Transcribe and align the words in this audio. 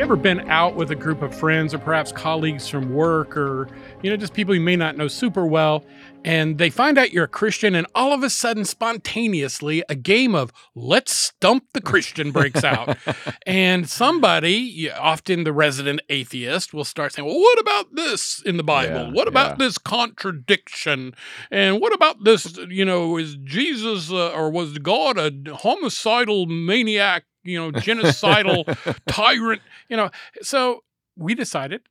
you 0.00 0.04
ever 0.04 0.16
been 0.16 0.48
out 0.48 0.76
with 0.76 0.90
a 0.90 0.94
group 0.94 1.20
of 1.20 1.34
friends 1.34 1.74
or 1.74 1.78
perhaps 1.78 2.10
colleagues 2.10 2.66
from 2.66 2.88
work 2.88 3.36
or, 3.36 3.68
you 4.00 4.08
know, 4.08 4.16
just 4.16 4.32
people 4.32 4.54
you 4.54 4.60
may 4.60 4.74
not 4.74 4.96
know 4.96 5.08
super 5.08 5.44
well, 5.44 5.84
and 6.24 6.58
they 6.58 6.70
find 6.70 6.98
out 6.98 7.12
you're 7.12 7.24
a 7.24 7.28
Christian, 7.28 7.74
and 7.74 7.86
all 7.94 8.12
of 8.12 8.22
a 8.22 8.30
sudden, 8.30 8.64
spontaneously, 8.64 9.82
a 9.88 9.94
game 9.94 10.34
of 10.34 10.52
let's 10.74 11.12
stump 11.12 11.64
the 11.72 11.80
Christian 11.80 12.30
breaks 12.30 12.62
out. 12.62 12.96
and 13.46 13.88
somebody, 13.88 14.90
often 14.90 15.44
the 15.44 15.52
resident 15.52 16.00
atheist, 16.08 16.74
will 16.74 16.84
start 16.84 17.12
saying, 17.12 17.26
Well, 17.26 17.38
what 17.38 17.58
about 17.60 17.94
this 17.94 18.42
in 18.44 18.56
the 18.56 18.62
Bible? 18.62 19.06
Yeah, 19.06 19.12
what 19.12 19.28
about 19.28 19.50
yeah. 19.50 19.66
this 19.66 19.78
contradiction? 19.78 21.14
And 21.50 21.80
what 21.80 21.94
about 21.94 22.24
this, 22.24 22.58
you 22.68 22.84
know, 22.84 23.16
is 23.16 23.36
Jesus 23.44 24.10
uh, 24.10 24.30
or 24.32 24.50
was 24.50 24.78
God 24.78 25.18
a 25.18 25.54
homicidal 25.54 26.46
maniac, 26.46 27.24
you 27.44 27.58
know, 27.58 27.72
genocidal 27.72 28.64
tyrant? 29.08 29.62
You 29.88 29.96
know, 29.96 30.10
so 30.42 30.82
we 31.16 31.34
decided, 31.34 31.82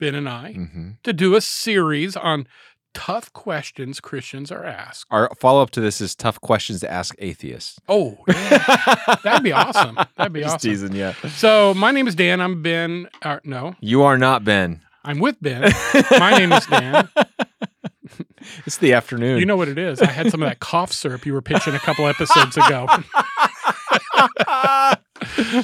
Ben 0.00 0.14
and 0.14 0.28
I, 0.28 0.52
hmm 0.52 0.90
to 1.04 1.12
do 1.12 1.34
a 1.36 1.40
series 1.40 2.16
on 2.16 2.46
tough 2.94 3.32
questions 3.32 4.00
Christians 4.00 4.50
are 4.50 4.64
asked. 4.64 5.04
Our 5.10 5.30
follow 5.38 5.62
up 5.62 5.70
to 5.72 5.80
this 5.80 6.00
is 6.00 6.14
tough 6.16 6.40
questions 6.40 6.80
to 6.80 6.90
ask 6.90 7.14
atheists. 7.18 7.78
Oh, 7.88 8.18
yeah. 8.26 9.16
that'd 9.22 9.44
be 9.44 9.52
awesome. 9.52 9.96
That'd 10.16 10.32
be 10.32 10.40
Just 10.42 10.56
awesome. 10.56 10.70
teasing, 10.70 10.92
yeah. 10.96 11.12
So 11.36 11.74
my 11.74 11.90
name 11.92 12.08
is 12.08 12.14
Dan. 12.14 12.40
I'm 12.40 12.62
Ben. 12.62 13.08
Uh, 13.22 13.38
no, 13.44 13.76
You 13.80 14.02
are 14.02 14.18
not 14.18 14.42
Ben. 14.44 14.80
I'm 15.04 15.20
with 15.20 15.36
Ben. 15.40 15.62
My 16.18 16.36
name 16.36 16.52
is 16.52 16.66
Dan. 16.66 17.08
It's 18.66 18.78
the 18.78 18.92
afternoon. 18.94 19.38
You 19.38 19.46
know 19.46 19.56
what 19.56 19.68
it 19.68 19.78
is? 19.78 20.00
I 20.02 20.10
had 20.10 20.30
some 20.30 20.42
of 20.42 20.48
that 20.48 20.58
cough 20.60 20.92
syrup 20.92 21.24
you 21.24 21.32
were 21.32 21.40
pitching 21.42 21.74
a 21.74 21.78
couple 21.78 22.06
episodes 22.06 22.56
ago. 22.56 22.86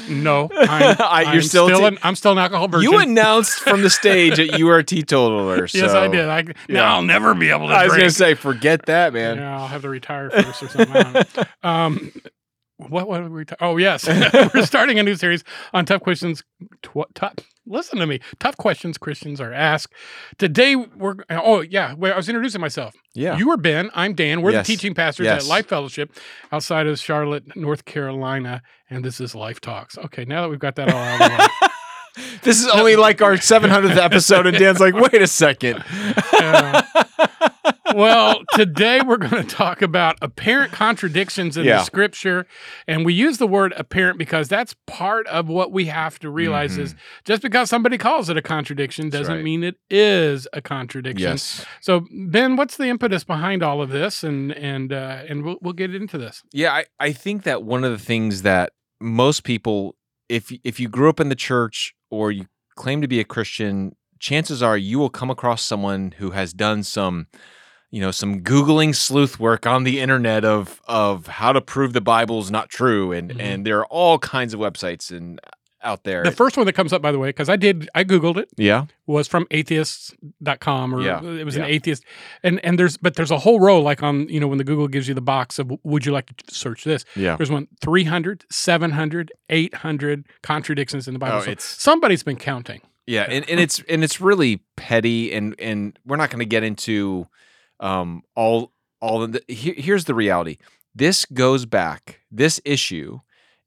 No, 0.09 0.51
I'm, 0.59 0.97
I- 0.99 1.23
you're 1.23 1.33
I'm 1.35 1.43
still 1.43 1.69
ta- 1.69 1.87
an, 1.87 1.99
I'm 2.03 2.17
still 2.17 2.33
an 2.33 2.39
alcohol 2.39 2.69
virgin. 2.69 2.91
you 2.91 2.99
announced 2.99 3.59
from 3.61 3.83
the 3.83 3.91
stage 3.91 4.37
that 4.37 4.59
you 4.59 4.67
were 4.67 4.79
a 4.79 4.85
teetotaler. 4.85 5.67
yes, 5.73 5.91
I 5.93 6.09
did. 6.09 6.29
I, 6.29 6.39
yeah. 6.41 6.53
Now 6.69 6.95
I'll 6.97 7.03
never 7.03 7.35
be 7.35 7.51
able 7.51 7.69
to 7.69 7.75
I 7.75 7.85
was 7.85 7.93
going 7.93 8.05
to 8.09 8.11
say, 8.15 8.35
forget 8.35 8.87
that, 8.87 9.13
man. 9.13 9.37
Yeah, 9.39 9.59
I'll 9.61 9.69
have 9.69 9.83
to 9.83 9.89
retire 9.89 10.31
first 10.31 10.63
or 10.63 10.69
something. 10.69 10.97
I 10.97 11.03
don't 11.03 11.37
know. 11.37 11.43
um, 11.69 12.13
what 12.77 13.09
what 13.09 13.23
were 13.23 13.31
we? 13.31 13.45
Ta- 13.45 13.57
oh 13.61 13.77
yes, 13.77 14.07
we're 14.55 14.67
starting 14.67 14.99
a 14.99 15.03
new 15.03 15.15
series 15.15 15.45
on 15.73 15.85
tough 15.85 16.03
questions. 16.03 16.43
Tw- 16.83 17.13
tough, 17.15 17.35
listen 17.67 17.98
to 17.98 18.07
me. 18.07 18.20
Tough 18.39 18.57
questions 18.57 18.98
Christians 18.98 19.41
are 19.41 19.53
asked. 19.53 19.93
Today 20.39 20.77
we're. 20.77 21.17
Oh 21.31 21.61
yeah, 21.61 21.95
wait, 21.95 22.12
I 22.12 22.17
was 22.17 22.29
introducing 22.29 22.61
myself. 22.61 22.95
Yeah. 23.15 23.37
You 23.37 23.51
are 23.51 23.57
Ben. 23.57 23.91
I'm 23.95 24.15
Dan. 24.15 24.43
We're 24.43 24.53
Yes. 24.53 24.67
the 24.67 24.73
teaching 24.73 24.95
pastors 24.95 25.25
Yes. 25.25 25.43
at 25.45 25.48
Life 25.48 25.67
Fellowship 25.67 26.12
outside 26.53 26.87
of 26.87 26.98
Charlotte, 26.98 27.57
North 27.57 27.85
Carolina, 27.85 28.62
and 28.91 29.05
this 29.05 29.20
is 29.20 29.35
Life 29.35 29.61
Talks. 29.61 29.97
Okay, 29.98 30.25
now 30.25 30.42
that 30.42 30.48
we've 30.48 30.59
got 30.59 30.77
that 30.77 30.92
all 30.92 30.98
out 31.01 31.20
of 31.20 31.29
the 31.31 31.39
way. 32.23 32.31
this 32.42 32.61
is 32.61 32.67
only 32.69 32.97
like 32.97 33.23
our 33.23 33.35
700th 33.37 33.97
episode, 33.97 34.47
and 34.47 34.57
Dan's 34.57 34.81
like, 34.81 34.95
wait 34.95 35.20
a 35.23 35.27
second. 35.27 35.83
Uh, 36.33 36.83
well, 37.95 38.42
today 38.55 39.00
we're 39.06 39.17
going 39.17 39.42
to 39.42 39.48
talk 39.48 39.81
about 39.83 40.17
apparent 40.20 40.73
contradictions 40.73 41.56
in 41.56 41.64
Yeah. 41.64 41.78
the 41.78 41.84
scripture. 41.84 42.47
And 42.86 43.05
we 43.05 43.14
use 43.14 43.39
the 43.39 43.47
word 43.47 43.73
apparent 43.77 44.19
because 44.19 44.48
that's 44.48 44.75
part 44.86 45.27
of 45.28 45.48
what 45.48 45.73
we 45.73 45.86
have 45.86 46.19
to 46.20 46.31
realize 46.31 46.77
is 46.78 46.95
just 47.25 47.42
because 47.42 47.70
somebody 47.70 47.97
calls 47.98 48.28
it 48.28 48.36
a 48.36 48.42
contradiction 48.42 49.06
Mm-hmm. 49.06 49.11
Doesn't 49.19 49.34
right. 49.36 49.45
mean 49.45 49.64
it 49.64 49.77
is 49.91 50.47
a 50.53 50.61
contradiction. 50.61 51.31
yes. 51.31 51.64
So, 51.81 52.06
Ben, 52.11 52.56
what's 52.56 52.77
the 52.77 52.86
impetus 52.89 53.25
behind 53.25 53.62
all 53.62 53.81
of 53.81 53.91
this? 53.91 54.23
And 54.25 54.53
and 54.53 54.92
uh, 54.92 55.23
and 55.29 55.45
we'll, 55.45 55.56
we'll 55.62 55.73
get 55.73 55.95
into 55.95 56.19
this. 56.19 56.42
Yeah, 56.53 56.73
I, 56.73 56.84
I 57.01 57.12
think 57.12 57.42
that 57.45 57.62
one 57.62 57.84
of 57.84 57.92
the 57.92 57.98
things 57.98 58.42
that 58.42 58.73
most 59.01 59.45
people, 59.45 59.97
if 60.29 60.53
if 60.64 60.79
you 60.81 60.89
grew 60.89 61.08
up 61.08 61.20
in 61.20 61.29
the 61.29 61.34
church 61.34 61.95
or 62.11 62.30
you 62.33 62.46
claim 62.77 63.01
to 63.02 63.08
be 63.08 63.20
a 63.20 63.24
Christian, 63.24 63.95
chances 64.19 64.63
are 64.63 64.77
you 64.77 64.98
will 64.98 65.11
come 65.11 65.30
across 65.30 65.63
someone 65.63 66.14
who 66.19 66.30
has 66.30 66.52
done 66.52 66.83
some, 66.83 67.27
you 67.95 68.01
know, 68.01 68.11
some 68.11 68.41
googling 68.41 68.93
sleuth 68.95 69.39
work 69.39 69.67
on 69.67 69.85
the 69.85 70.01
internet 70.01 70.45
of 70.45 70.81
of 70.89 71.27
how 71.29 71.53
to 71.53 71.61
prove 71.61 71.93
the 71.93 72.01
Bible's 72.01 72.51
not 72.51 72.69
true, 72.69 73.13
and 73.13 73.31
Mhm. 73.31 73.41
and 73.41 73.67
there 73.67 73.79
are 73.81 73.87
all 73.87 74.19
kinds 74.19 74.53
of 74.55 74.61
websites 74.61 75.11
and 75.17 75.39
out 75.83 76.03
there. 76.05 76.23
The 76.25 76.31
first 76.33 76.57
one 76.57 76.65
that 76.67 76.73
comes 76.73 76.93
up, 76.95 77.03
by 77.03 77.13
the 77.13 77.19
way, 77.19 77.29
because 77.29 77.51
I 77.51 77.57
did, 77.57 77.89
I 77.95 78.05
Googled 78.05 78.39
it, 78.39 78.49
yeah, 78.57 78.87
was 79.07 79.29
from 79.29 79.47
atheists.com 79.51 80.95
or 80.95 81.03
Yeah, 81.03 81.23
it 81.23 81.45
was 81.45 81.57
an 81.57 81.65
atheist. 81.65 82.05
And 82.43 82.59
and 82.65 82.79
there's 82.79 82.97
but 82.97 83.15
there's 83.17 83.31
a 83.31 83.39
whole 83.39 83.61
row 83.61 83.81
like 83.81 84.03
on 84.03 84.29
you 84.29 84.41
know 84.41 84.49
when 84.49 84.59
the 84.59 84.65
google 84.65 84.89
gives 84.89 85.09
you 85.09 85.15
the 85.15 85.21
box 85.21 85.59
of 85.59 85.71
would 85.83 86.07
you 86.07 86.13
like 86.13 86.35
to 86.37 86.55
search 86.55 86.85
this? 86.85 87.05
Yeah. 87.15 87.37
there's 87.37 87.51
one 87.51 87.69
300 87.81 88.45
700 88.51 89.33
800 89.51 90.25
contradictions 90.43 91.07
in 91.07 91.15
the 91.15 91.19
bible. 91.21 91.39
Oh, 91.39 91.45
So 91.45 91.51
it's- 91.51 91.65
somebody's 91.65 92.23
been 92.23 92.37
counting. 92.37 92.81
Yeah, 93.07 93.27
and, 93.29 93.49
and 93.51 93.61
it's 93.61 93.83
and 93.89 94.03
it's 94.03 94.19
really 94.19 94.63
petty, 94.77 95.31
and 95.35 95.55
and 95.59 95.99
we're 96.07 96.17
not 96.17 96.31
going 96.31 96.39
to 96.39 96.47
get 96.47 96.63
into 96.65 97.27
um 97.84 98.22
all 98.34 98.72
all 99.00 99.27
the. 99.27 99.42
Here, 99.46 99.74
here's 99.77 100.06
the 100.06 100.14
reality. 100.14 100.56
This 100.95 101.24
goes 101.27 101.67
back. 101.67 102.20
This 102.30 102.61
issue 102.64 103.20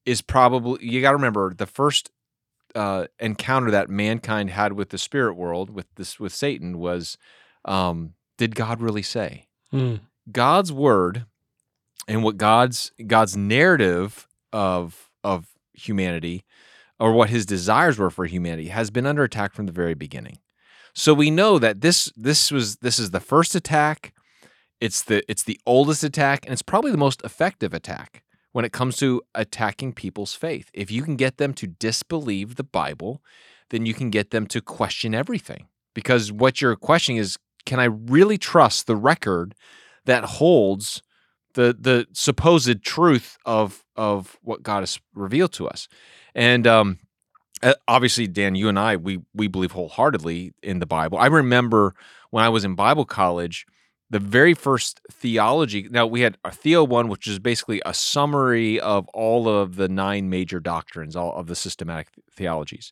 is 0.06 0.22
probably 0.22 0.86
you 0.86 1.02
got 1.02 1.12
to 1.12 1.18
remember 1.18 1.54
the 1.54 1.68
first 1.68 2.10
uh, 2.76 3.06
encounter 3.20 3.72
that 3.72 3.90
mankind 3.90 4.50
had 4.50 4.74
with 4.74 4.90
the 4.90 4.98
spirit 4.98 5.36
world 5.36 5.70
with 5.70 5.88
this 5.96 6.20
with 6.20 6.34
Satan 6.34 6.80
was, 6.80 7.18
um, 7.66 8.14
did 8.38 8.56
God 8.56 8.82
really 8.82 9.02
say? 9.04 9.48
God's 10.32 10.74
word 10.74 11.26
and 12.08 12.24
what 12.24 12.38
God's 12.38 12.92
God's 13.06 13.38
narrative 13.38 14.28
of 14.52 15.10
of 15.24 15.48
humanity 15.74 16.44
or 17.00 17.12
what 17.12 17.30
his 17.30 17.46
desires 17.46 18.00
were 18.00 18.10
for 18.10 18.26
humanity 18.26 18.70
has 18.70 18.90
been 18.90 19.06
under 19.06 19.24
attack 19.24 19.54
from 19.54 19.68
the 19.68 19.72
very 19.72 19.94
beginning. 19.94 20.40
So 20.98 21.14
we 21.14 21.30
know 21.30 21.60
that 21.60 21.82
this 21.82 22.12
this 22.16 22.52
was 22.52 22.78
this 22.78 22.98
is 22.98 23.12
the 23.12 23.20
first 23.20 23.54
attack. 23.54 24.16
It's 24.82 25.04
the 25.04 25.24
it's 25.30 25.44
the 25.44 25.60
oldest 25.64 26.04
attack 26.04 26.44
and 26.44 26.52
it's 26.52 26.64
probably 26.64 26.90
the 26.90 26.98
most 26.98 27.22
effective 27.24 27.72
attack 27.72 28.24
when 28.52 28.66
it 28.66 28.72
comes 28.72 28.98
to 28.98 29.22
attacking 29.36 29.94
people's 29.94 30.34
faith. 30.34 30.72
If 30.74 30.90
you 30.90 31.04
can 31.04 31.16
get 31.16 31.38
them 31.38 31.54
to 31.54 31.68
disbelieve 31.68 32.56
the 32.56 32.64
Bible, 32.64 33.22
then 33.70 33.86
you 33.86 33.94
can 33.94 34.10
get 34.10 34.32
them 34.32 34.48
to 34.48 34.60
question 34.60 35.14
everything. 35.14 35.68
Because 35.94 36.32
what 36.32 36.62
you're 36.62 36.76
questioning 36.76 37.18
is 37.18 37.38
can 37.68 37.80
I 37.80 37.86
really 37.86 38.40
trust 38.40 38.88
the 38.88 38.96
record 38.96 39.54
that 40.06 40.24
holds 40.24 41.04
the 41.54 41.78
the 41.80 42.08
supposed 42.12 42.84
truth 42.84 43.38
of 43.46 43.84
of 43.96 44.40
what 44.42 44.64
God 44.64 44.80
has 44.80 45.00
revealed 45.14 45.54
to 45.54 45.68
us. 45.68 45.88
And 46.34 46.66
um, 46.66 46.98
obviously, 47.88 48.28
Dan, 48.28 48.56
you 48.56 48.70
and 48.70 48.80
I, 48.80 48.96
we 48.96 49.20
we 49.34 49.48
believe 49.48 49.72
wholeheartedly 49.72 50.54
in 50.64 50.80
the 50.80 50.86
Bible. 50.86 51.18
I 51.18 51.28
remember 51.28 51.96
when 52.30 52.44
I 52.44 52.50
was 52.50 52.64
in 52.64 52.76
Bible 52.76 53.06
college, 53.06 53.66
the 54.10 54.20
very 54.20 54.54
first 54.54 55.02
theology. 55.12 55.88
Now 55.90 56.06
we 56.06 56.22
had 56.22 56.38
a 56.44 56.52
Theo 56.52 56.84
one, 56.84 57.08
which 57.08 57.28
is 57.28 57.40
basically 57.40 57.82
a 57.86 57.94
summary 57.94 58.80
of 58.80 59.08
all 59.10 59.48
of 59.50 59.76
the 59.76 59.90
nine 59.90 60.30
major 60.30 60.60
doctrines, 60.60 61.16
all 61.16 61.34
of 61.36 61.48
the 61.48 61.56
systematic 61.56 62.10
theologies. 62.32 62.92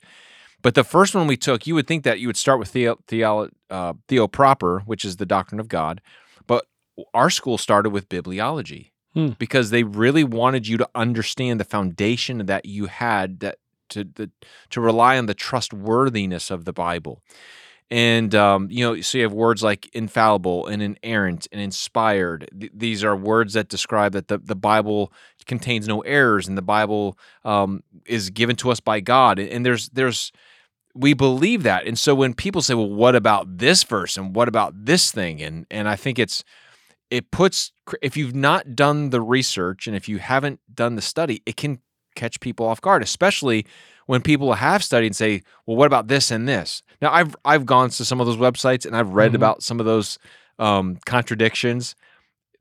But 0.62 0.74
the 0.74 0.84
first 0.84 1.14
one 1.14 1.28
we 1.28 1.38
took, 1.38 1.68
you 1.68 1.76
would 1.76 1.88
think 1.88 2.04
that 2.04 2.20
you 2.20 2.28
would 2.28 2.38
start 2.38 2.58
with 2.60 2.70
Theo, 2.70 2.98
Theo, 3.08 3.50
uh, 3.70 3.94
Theo 4.08 4.28
proper, 4.28 4.80
which 4.80 5.06
is 5.06 5.18
the 5.18 5.26
doctrine 5.26 5.60
of 5.60 5.68
God. 5.68 6.02
But 6.48 6.66
our 7.14 7.30
school 7.30 7.58
started 7.58 7.92
with 7.92 8.10
bibliology 8.10 8.92
Hmm. 9.14 9.30
because 9.40 9.70
they 9.70 9.84
really 9.84 10.26
wanted 10.26 10.68
you 10.68 10.76
to 10.76 10.90
understand 10.94 11.58
the 11.60 11.64
foundation 11.66 12.48
that 12.48 12.66
you 12.66 12.88
had 12.88 13.40
that 13.40 13.60
to 13.90 14.04
the, 14.04 14.32
to 14.72 14.82
rely 14.82 15.18
on 15.18 15.26
the 15.26 15.34
trustworthiness 15.34 16.52
of 16.52 16.66
the 16.66 16.74
Bible. 16.74 17.22
And 17.92 18.34
um, 18.34 18.68
you 18.72 18.84
know, 18.84 19.00
so 19.02 19.20
you 19.20 19.24
have 19.24 19.34
words 19.34 19.62
like 19.62 19.88
infallible 19.94 20.66
and 20.66 20.82
inerrant 20.82 21.48
and 21.52 21.62
inspired. 21.62 22.50
Th- 22.60 22.72
these 22.74 23.04
are 23.04 23.16
words 23.16 23.54
that 23.54 23.70
describe 23.70 24.14
that 24.14 24.28
the, 24.28 24.40
the 24.40 24.56
Bible 24.56 25.14
contains 25.46 25.88
no 25.88 26.02
errors, 26.02 26.48
and 26.48 26.58
the 26.58 26.64
Bible 26.64 27.16
um, 27.44 27.84
is 28.08 28.32
given 28.32 28.56
to 28.58 28.72
us 28.72 28.80
by 28.80 29.02
God. 29.02 29.38
And, 29.38 29.64
there's 29.64 29.90
there's 29.90 30.32
we 30.96 31.14
believe 31.14 31.62
that. 31.64 31.86
And 31.86 32.00
so 32.00 32.16
when 32.16 32.34
people 32.34 32.64
say, 32.64 32.74
"Well, 32.74 32.90
what 32.90 33.16
about 33.16 33.60
this 33.60 33.84
verse?" 33.84 34.18
and 34.18 34.36
"What 34.36 34.48
about 34.48 34.86
this 34.86 35.12
thing?" 35.12 35.42
and 35.44 35.68
and 35.70 35.88
I 35.88 35.96
think 35.96 36.18
it's 36.18 36.44
it 37.12 37.30
puts 37.30 37.72
if 38.02 38.18
you've 38.18 38.36
not 38.36 38.76
done 38.76 39.12
the 39.12 39.22
research 39.22 39.86
and 39.86 39.96
if 39.96 40.10
you 40.10 40.18
haven't 40.18 40.60
done 40.74 40.96
the 40.96 41.02
study, 41.04 41.44
it 41.46 41.56
can 41.56 41.80
catch 42.16 42.40
people 42.40 42.66
off 42.66 42.82
guard, 42.82 43.04
especially 43.04 43.66
when 44.08 44.22
people 44.22 44.54
have 44.54 44.84
studied 44.84 45.08
and 45.08 45.16
say, 45.16 45.42
"Well, 45.66 45.78
what 45.78 45.88
about 45.88 46.08
this 46.08 46.32
and 46.32 46.48
this?" 46.48 46.82
Now, 47.02 47.12
I've 47.12 47.36
I've 47.46 47.66
gone 47.66 47.90
to 47.90 48.06
some 48.06 48.20
of 48.22 48.28
those 48.28 48.38
websites 48.38 48.86
and 48.86 48.96
I've 48.96 49.10
read 49.10 49.32
Mhm. 49.32 49.36
about 49.36 49.64
some 49.64 49.80
of 49.80 49.86
those 49.86 50.18
um, 50.58 50.98
contradictions. 51.06 51.96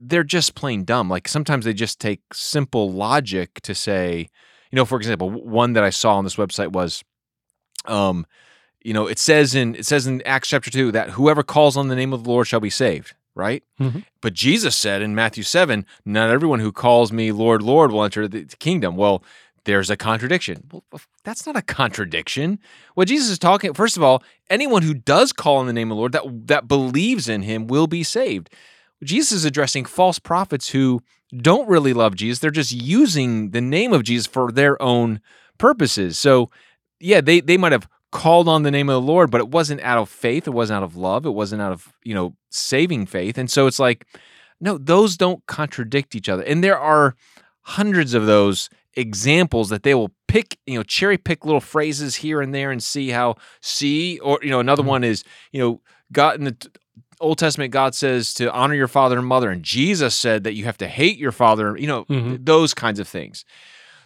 They're 0.00 0.24
just 0.24 0.54
plain 0.56 0.84
dumb. 0.84 1.08
Like 1.08 1.28
sometimes 1.28 1.64
they 1.64 1.72
just 1.72 2.00
take 2.00 2.20
simple 2.32 2.92
logic 2.92 3.60
to 3.62 3.74
say, 3.74 4.28
you 4.72 4.76
know, 4.76 4.84
for 4.84 4.96
example, 4.98 5.30
one 5.30 5.74
that 5.74 5.84
I 5.84 5.90
saw 5.90 6.16
on 6.16 6.24
this 6.24 6.34
website 6.36 6.72
was, 6.72 7.04
um, 7.86 8.26
you 8.82 8.92
know, 8.92 9.06
it 9.06 9.18
says 9.18 9.54
in 9.54 9.74
it 9.76 9.86
says 9.86 10.06
in 10.06 10.22
Acts 10.22 10.48
chapter 10.48 10.70
two 10.70 10.90
that 10.92 11.10
whoever 11.10 11.42
calls 11.42 11.76
on 11.76 11.88
the 11.88 11.94
name 11.96 12.12
of 12.12 12.24
the 12.24 12.30
Lord 12.30 12.46
shall 12.46 12.60
be 12.60 12.68
saved, 12.70 13.14
right? 13.34 13.62
Mhm. 13.80 14.04
But 14.20 14.34
Jesus 14.34 14.74
said 14.76 15.00
in 15.00 15.14
Matthew 15.14 15.42
seven, 15.42 15.86
not 16.04 16.30
everyone 16.30 16.60
who 16.60 16.72
calls 16.72 17.12
me 17.12 17.32
Lord, 17.32 17.62
Lord 17.62 17.92
will 17.92 18.04
enter 18.04 18.26
the 18.28 18.44
kingdom. 18.58 18.96
Well, 18.96 19.22
there's 19.64 19.90
a 19.90 19.96
contradiction. 19.96 20.68
Well, 20.70 21.00
that's 21.24 21.46
not 21.46 21.56
a 21.56 21.62
contradiction. 21.62 22.58
What 22.94 23.08
Jesus 23.08 23.30
is 23.30 23.38
talking, 23.38 23.74
first 23.74 23.96
of 23.96 24.02
all, 24.02 24.22
anyone 24.50 24.82
who 24.82 24.94
does 24.94 25.32
call 25.32 25.56
on 25.56 25.66
the 25.66 25.72
name 25.72 25.90
of 25.90 25.96
the 25.96 26.00
Lord 26.00 26.12
that 26.12 26.46
that 26.46 26.68
believes 26.68 27.28
in 27.28 27.42
him 27.42 27.66
will 27.66 27.86
be 27.86 28.02
saved. 28.02 28.50
Jesus 29.02 29.32
is 29.32 29.44
addressing 29.44 29.84
false 29.84 30.18
prophets 30.18 30.68
who 30.68 31.00
don't 31.36 31.68
really 31.68 31.92
love 31.92 32.14
Jesus. 32.14 32.38
They're 32.38 32.50
just 32.50 32.72
using 32.72 33.50
the 33.50 33.60
name 33.60 33.92
of 33.92 34.04
Jesus 34.04 34.26
for 34.26 34.52
their 34.52 34.80
own 34.80 35.20
purposes. 35.58 36.18
So, 36.18 36.50
yeah, 37.00 37.20
they 37.20 37.40
they 37.40 37.56
might 37.56 37.72
have 37.72 37.88
called 38.12 38.48
on 38.48 38.62
the 38.62 38.70
name 38.70 38.88
of 38.88 38.94
the 38.94 39.06
Lord, 39.06 39.30
but 39.30 39.40
it 39.40 39.48
wasn't 39.48 39.80
out 39.80 39.98
of 39.98 40.08
faith, 40.08 40.46
it 40.46 40.52
wasn't 40.52 40.78
out 40.78 40.82
of 40.84 40.96
love, 40.96 41.26
it 41.26 41.30
wasn't 41.30 41.60
out 41.60 41.72
of, 41.72 41.92
you 42.04 42.14
know, 42.14 42.36
saving 42.50 43.06
faith. 43.06 43.36
And 43.38 43.50
so 43.50 43.66
it's 43.66 43.80
like 43.80 44.06
no, 44.60 44.78
those 44.78 45.16
don't 45.16 45.44
contradict 45.46 46.14
each 46.14 46.28
other. 46.28 46.42
And 46.42 46.62
there 46.62 46.78
are 46.78 47.16
hundreds 47.62 48.14
of 48.14 48.26
those 48.26 48.70
examples 48.96 49.68
that 49.70 49.82
they 49.82 49.94
will 49.94 50.10
pick, 50.28 50.58
you 50.66 50.76
know, 50.78 50.82
cherry 50.82 51.18
pick 51.18 51.44
little 51.44 51.60
phrases 51.60 52.16
here 52.16 52.40
and 52.40 52.54
there 52.54 52.70
and 52.70 52.82
see 52.82 53.10
how 53.10 53.36
see 53.60 54.18
or 54.20 54.38
you 54.42 54.50
know 54.50 54.60
another 54.60 54.82
Mhm. 54.82 54.86
one 54.86 55.04
is, 55.04 55.24
you 55.52 55.60
know, 55.60 55.80
God 56.12 56.38
in 56.38 56.44
the 56.44 56.56
Old 57.20 57.38
Testament 57.38 57.72
God 57.72 57.94
says 57.94 58.34
to 58.34 58.52
honor 58.52 58.74
your 58.74 58.88
father 58.88 59.18
and 59.18 59.26
mother 59.26 59.50
and 59.50 59.62
Jesus 59.62 60.14
said 60.14 60.44
that 60.44 60.54
you 60.54 60.64
have 60.64 60.78
to 60.78 60.88
hate 60.88 61.18
your 61.18 61.32
father, 61.32 61.76
you 61.78 61.86
know, 61.86 62.04
Mhm. 62.06 62.28
th- 62.28 62.40
those 62.44 62.74
kinds 62.74 62.98
of 62.98 63.06
things. 63.08 63.44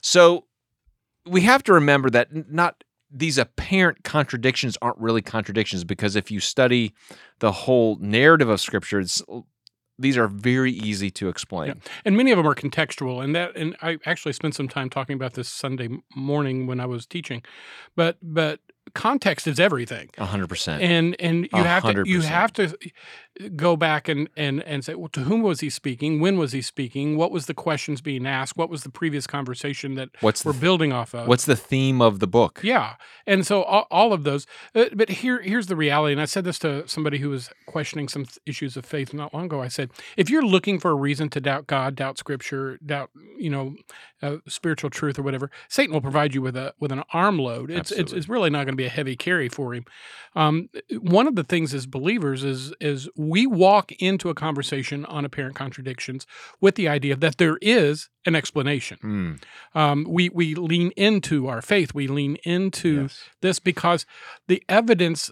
So 0.00 0.44
we 1.26 1.42
have 1.42 1.62
to 1.64 1.72
remember 1.72 2.10
that 2.10 2.50
not 2.50 2.84
these 3.10 3.38
apparent 3.38 4.04
contradictions 4.04 4.76
aren't 4.82 4.98
really 4.98 5.22
contradictions 5.22 5.82
because 5.84 6.14
if 6.14 6.30
you 6.30 6.40
study 6.40 6.92
the 7.38 7.52
whole 7.52 7.96
narrative 8.00 8.48
of 8.50 8.60
scripture 8.60 9.00
it's, 9.00 9.22
these 9.98 10.16
are 10.16 10.28
very 10.28 10.72
easy 10.72 11.10
to 11.10 11.28
explain. 11.28 11.80
and 12.04 12.16
many 12.16 12.30
of 12.30 12.36
them 12.36 12.46
are 12.46 12.54
contextual 12.54 13.22
and 13.22 13.34
that 13.34 13.56
and 13.56 13.76
i 13.82 13.98
actually 14.06 14.32
spent 14.32 14.54
some 14.54 14.68
time 14.68 14.88
talking 14.88 15.14
about 15.14 15.34
this 15.34 15.48
sunday 15.48 15.88
morning 16.14 16.66
when 16.66 16.80
i 16.80 16.86
was 16.86 17.06
teaching 17.06 17.42
but 17.96 18.16
but 18.22 18.60
context 18.94 19.46
is 19.46 19.58
everything 19.60 20.10
A 20.18 20.26
100%. 20.26 20.80
and 20.80 21.16
and 21.20 21.44
you 21.44 21.48
A 21.52 21.62
have 21.62 21.82
to 21.84 22.02
you 22.06 22.20
have 22.22 22.52
to 22.54 22.76
go 23.54 23.76
back 23.76 24.08
and 24.08 24.28
and 24.36 24.62
and 24.64 24.84
say 24.84 24.94
well 24.94 25.08
to 25.08 25.20
whom 25.20 25.42
was 25.42 25.60
he 25.60 25.70
speaking 25.70 26.18
when 26.20 26.38
was 26.38 26.52
he 26.52 26.60
speaking 26.60 27.16
what 27.16 27.30
was 27.30 27.46
the 27.46 27.54
questions 27.54 28.00
being 28.00 28.26
asked 28.26 28.56
what 28.56 28.68
was 28.68 28.82
the 28.82 28.90
previous 28.90 29.26
conversation 29.26 29.94
that 29.94 30.08
what's 30.20 30.44
we're 30.44 30.52
the 30.52 30.58
building 30.58 30.92
off 30.92 31.14
of 31.14 31.28
what's 31.28 31.44
the 31.44 31.54
theme 31.56 32.00
of 32.02 32.18
the 32.18 32.26
book? 32.26 32.60
yeah, 32.64 32.94
and 33.26 33.46
so 33.46 33.62
all, 33.62 33.86
all 33.90 34.12
of 34.12 34.24
those. 34.24 34.46
Uh, 34.74 34.86
but 34.94 35.08
here, 35.08 35.40
here's 35.40 35.66
the 35.66 35.76
reality, 35.76 36.12
and 36.12 36.20
I 36.20 36.24
said 36.24 36.44
this 36.44 36.58
to 36.60 36.86
somebody 36.88 37.18
who 37.18 37.30
was 37.30 37.50
questioning 37.66 38.08
some 38.08 38.24
th- 38.24 38.38
issues 38.46 38.76
of 38.76 38.84
faith 38.84 39.12
not 39.14 39.32
long 39.32 39.44
ago. 39.46 39.62
I 39.62 39.68
said, 39.68 39.90
if 40.16 40.28
you're 40.30 40.44
looking 40.44 40.78
for 40.78 40.90
a 40.90 40.94
reason 40.94 41.28
to 41.30 41.40
doubt 41.40 41.66
God, 41.66 41.94
doubt 41.94 42.18
Scripture, 42.18 42.78
doubt 42.84 43.10
you 43.36 43.50
know 43.50 43.76
uh, 44.22 44.36
spiritual 44.48 44.90
truth 44.90 45.18
or 45.18 45.22
whatever, 45.22 45.50
Satan 45.68 45.92
will 45.94 46.00
provide 46.00 46.34
you 46.34 46.42
with 46.42 46.56
a 46.56 46.74
with 46.80 46.90
an 46.92 47.02
armload. 47.12 47.70
It's 47.70 47.90
it's, 47.92 48.12
it's 48.12 48.28
really 48.28 48.50
not 48.50 48.64
going 48.64 48.74
to 48.74 48.77
be 48.78 48.86
a 48.86 48.90
heavy 48.90 49.16
carry 49.16 49.48
for 49.48 49.74
him. 49.74 49.84
Um, 50.34 50.68
one 51.00 51.26
of 51.26 51.34
the 51.34 51.44
things 51.44 51.74
as 51.74 51.86
believers 51.86 52.44
is 52.44 52.72
is 52.80 53.08
we 53.16 53.46
walk 53.46 53.92
into 53.92 54.30
a 54.30 54.34
conversation 54.34 55.04
on 55.06 55.24
apparent 55.24 55.56
contradictions 55.56 56.26
with 56.60 56.74
the 56.74 56.88
idea 56.88 57.16
that 57.16 57.38
there 57.38 57.58
is 57.60 58.08
an 58.24 58.34
explanation 58.34 58.98
Mm, 59.02 59.40
um, 59.74 60.04
we 60.08 60.28
we 60.28 60.54
lean 60.54 60.90
into 60.96 61.46
our 61.46 61.62
faith. 61.62 61.94
We 61.94 62.08
lean 62.08 62.36
into 62.44 63.02
yes. 63.02 63.24
this 63.40 63.58
because 63.58 64.06
the 64.46 64.62
evidence 64.68 65.30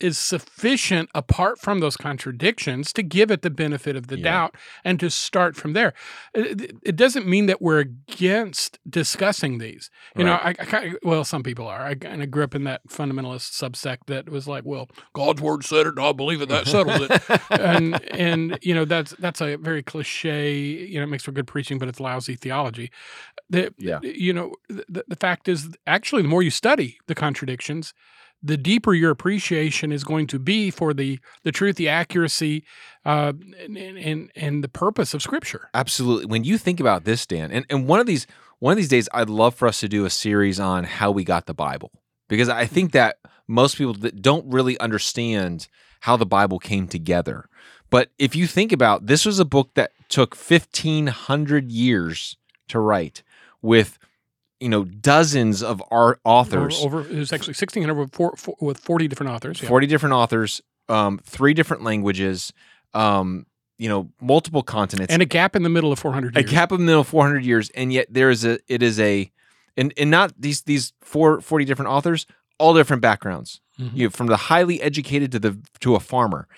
is 0.00 0.18
sufficient 0.18 1.08
apart 1.14 1.58
from 1.58 1.80
those 1.80 1.96
contradictions 1.96 2.92
to 2.92 3.02
give 3.02 3.30
it 3.30 3.42
the 3.42 3.50
benefit 3.50 3.96
of 3.96 4.08
the 4.08 4.18
Yeah. 4.18 4.24
doubt 4.24 4.54
and 4.84 5.00
to 5.00 5.08
start 5.10 5.56
from 5.56 5.72
there. 5.72 5.94
Uh, 6.36 6.42
it, 6.42 6.72
it 6.82 6.96
doesn't 6.96 7.26
mean 7.26 7.46
that 7.46 7.62
we're 7.62 7.80
against 7.80 8.78
discussing 8.88 9.58
these. 9.58 9.90
You 10.16 10.24
know, 10.24 10.34
I, 10.34 10.50
I 10.50 10.52
kind 10.54 10.92
of, 10.92 10.98
well, 11.02 11.24
some 11.24 11.42
people 11.42 11.66
are. 11.66 11.82
I 11.84 11.94
kind 11.94 12.22
of 12.22 12.30
grew 12.30 12.44
up 12.44 12.54
in 12.54 12.64
that 12.64 12.86
fundamentalist 12.88 13.52
subsect 13.60 14.06
that 14.06 14.28
was 14.28 14.46
like, 14.46 14.64
well, 14.64 14.88
God's 15.14 15.40
word 15.40 15.64
said 15.64 15.86
it, 15.86 15.96
and 15.96 16.00
I 16.00 16.12
believe 16.12 16.40
it. 16.42 16.48
That 16.48 16.66
settles 16.66 17.08
it 17.10 17.40
and 17.50 18.00
and 18.12 18.58
you 18.62 18.74
know 18.74 18.84
that's 18.84 19.12
that's 19.18 19.40
a 19.40 19.56
very 19.56 19.82
cliche 19.82 20.54
you 20.58 20.98
know 20.98 21.04
it 21.04 21.08
makes 21.08 21.22
for 21.24 21.32
good 21.32 21.46
preaching 21.46 21.78
but 21.78 21.88
it's 21.88 22.00
lousy 22.00 22.34
theology 22.36 22.90
the, 23.50 23.72
Yeah. 23.78 24.00
you 24.02 24.32
know 24.32 24.52
the, 24.68 25.04
the 25.08 25.16
fact 25.16 25.48
is 25.48 25.70
actually 25.86 26.22
the 26.22 26.28
more 26.28 26.42
you 26.42 26.50
study 26.50 26.98
the 27.06 27.14
contradictions 27.14 27.94
the 28.46 28.56
deeper 28.56 28.94
your 28.94 29.10
appreciation 29.10 29.92
is 29.92 30.04
going 30.04 30.26
to 30.26 30.38
be 30.38 30.70
for 30.70 30.94
the 30.94 31.18
the 31.42 31.52
truth 31.52 31.76
the 31.76 31.88
accuracy 31.88 32.64
uh, 33.04 33.32
and, 33.60 33.76
and 33.76 34.30
and 34.34 34.64
the 34.64 34.68
purpose 34.68 35.14
of 35.14 35.22
scripture 35.22 35.68
Absolutely. 35.74 36.26
When 36.26 36.44
you 36.44 36.58
think 36.58 36.80
about 36.80 37.04
this, 37.04 37.26
Dan, 37.26 37.50
and, 37.52 37.66
and 37.68 37.86
one 37.86 38.00
of 38.00 38.06
these 38.06 38.26
one 38.58 38.72
of 38.72 38.76
these 38.76 38.88
days, 38.88 39.08
I'd 39.12 39.28
love 39.28 39.54
for 39.54 39.68
us 39.68 39.80
to 39.80 39.88
do 39.88 40.04
a 40.04 40.10
series 40.10 40.58
on 40.58 40.84
how 40.84 41.10
we 41.10 41.24
got 41.24 41.46
the 41.46 41.54
Bible 41.54 41.90
because 42.28 42.48
I 42.48 42.66
think 42.66 42.92
that 42.92 43.18
most 43.46 43.76
people 43.76 43.92
don't 43.92 44.50
really 44.50 44.78
understand 44.80 45.68
how 46.00 46.16
the 46.16 46.26
Bible 46.26 46.58
came 46.58 46.88
together. 46.88 47.48
But 47.90 48.10
if 48.18 48.34
you 48.34 48.46
think 48.46 48.72
about 48.72 49.06
this, 49.06 49.26
was 49.26 49.38
a 49.38 49.44
book 49.44 49.74
that 49.74 49.92
took 50.08 50.34
fifteen 50.34 51.08
hundred 51.08 51.70
years 51.70 52.36
to 52.68 52.80
write, 52.80 53.22
with 53.62 53.98
you 54.60 54.68
know 54.68 54.84
dozens 54.84 55.62
of 55.62 55.82
art 55.90 56.20
authors, 56.24 56.82
over, 56.82 57.00
over 57.00 57.10
it 57.10 57.16
was 57.18 57.32
actually 57.32 57.52
1600 57.52 57.94
with, 57.94 58.12
four, 58.12 58.34
four, 58.36 58.56
with 58.60 58.78
40 58.78 59.08
different 59.08 59.32
authors 59.32 59.60
yeah. 59.62 59.68
40 59.68 59.86
different 59.86 60.14
authors, 60.14 60.60
um, 60.88 61.18
three 61.24 61.52
different 61.54 61.82
languages, 61.82 62.52
um, 62.94 63.46
you 63.78 63.88
know, 63.88 64.08
multiple 64.20 64.62
continents, 64.62 65.12
and 65.12 65.20
a 65.22 65.26
gap 65.26 65.54
in 65.56 65.62
the 65.62 65.68
middle 65.68 65.92
of 65.92 65.98
400 65.98 66.36
a 66.36 66.40
years. 66.40 66.50
gap 66.50 66.72
of 66.72 66.78
the 66.78 66.84
middle 66.84 67.02
of 67.02 67.08
400 67.08 67.44
years 67.44 67.68
and 67.70 67.92
yet 67.92 68.06
there 68.10 68.30
is 68.30 68.44
a 68.44 68.58
it 68.68 68.82
is 68.82 68.98
a 68.98 69.30
and 69.76 69.92
and 69.98 70.10
not 70.10 70.32
these 70.38 70.62
these 70.62 70.92
four, 71.02 71.40
40 71.40 71.64
different 71.66 71.90
authors 71.90 72.26
all 72.58 72.72
different 72.74 73.02
backgrounds. 73.02 73.60
Mhm. 73.78 73.90
you 73.94 74.04
know, 74.06 74.10
from 74.10 74.28
the 74.28 74.38
highly 74.38 74.80
educated 74.80 75.30
to 75.32 75.38
the 75.38 75.58
to 75.80 75.94
a 75.94 76.00
farmer. 76.00 76.48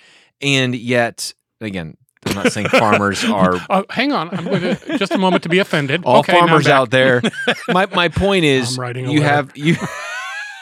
And 0.40 0.76
yet 0.76 1.34
again 1.60 1.96
i'm 2.28 2.34
not 2.34 2.52
saying 2.52 2.68
farmers 2.68 3.24
are 3.40 3.56
Uh, 3.70 3.82
hang 3.90 4.12
on, 4.12 4.28
I'm 4.30 4.44
going 4.44 4.60
to 4.76 4.98
just 4.98 5.12
a 5.12 5.18
moment 5.18 5.42
to 5.44 5.48
be 5.48 5.58
offended. 5.58 6.04
all 6.04 6.18
Okay, 6.20 6.32
farmers 6.32 6.66
out 6.68 6.90
there 6.90 7.22
my 7.68 7.86
my 7.86 8.08
point 8.08 8.44
is 8.44 8.76
I'm 8.76 8.80
writing 8.82 9.06
a 9.06 9.12
you 9.12 9.20
letter. 9.20 9.34
have 9.34 9.52
you 9.56 9.76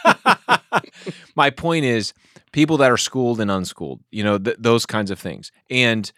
my 1.36 1.50
point 1.50 1.84
is 1.84 2.12
people 2.52 2.76
that 2.78 2.90
are 2.90 2.96
schooled 2.96 3.40
and 3.40 3.50
unschooled 3.50 4.00
you 4.10 4.22
know 4.24 4.38
th- 4.38 4.56
those 4.58 4.86
kinds 4.86 5.10
of 5.10 5.18
things 5.18 5.50
and 5.70 6.12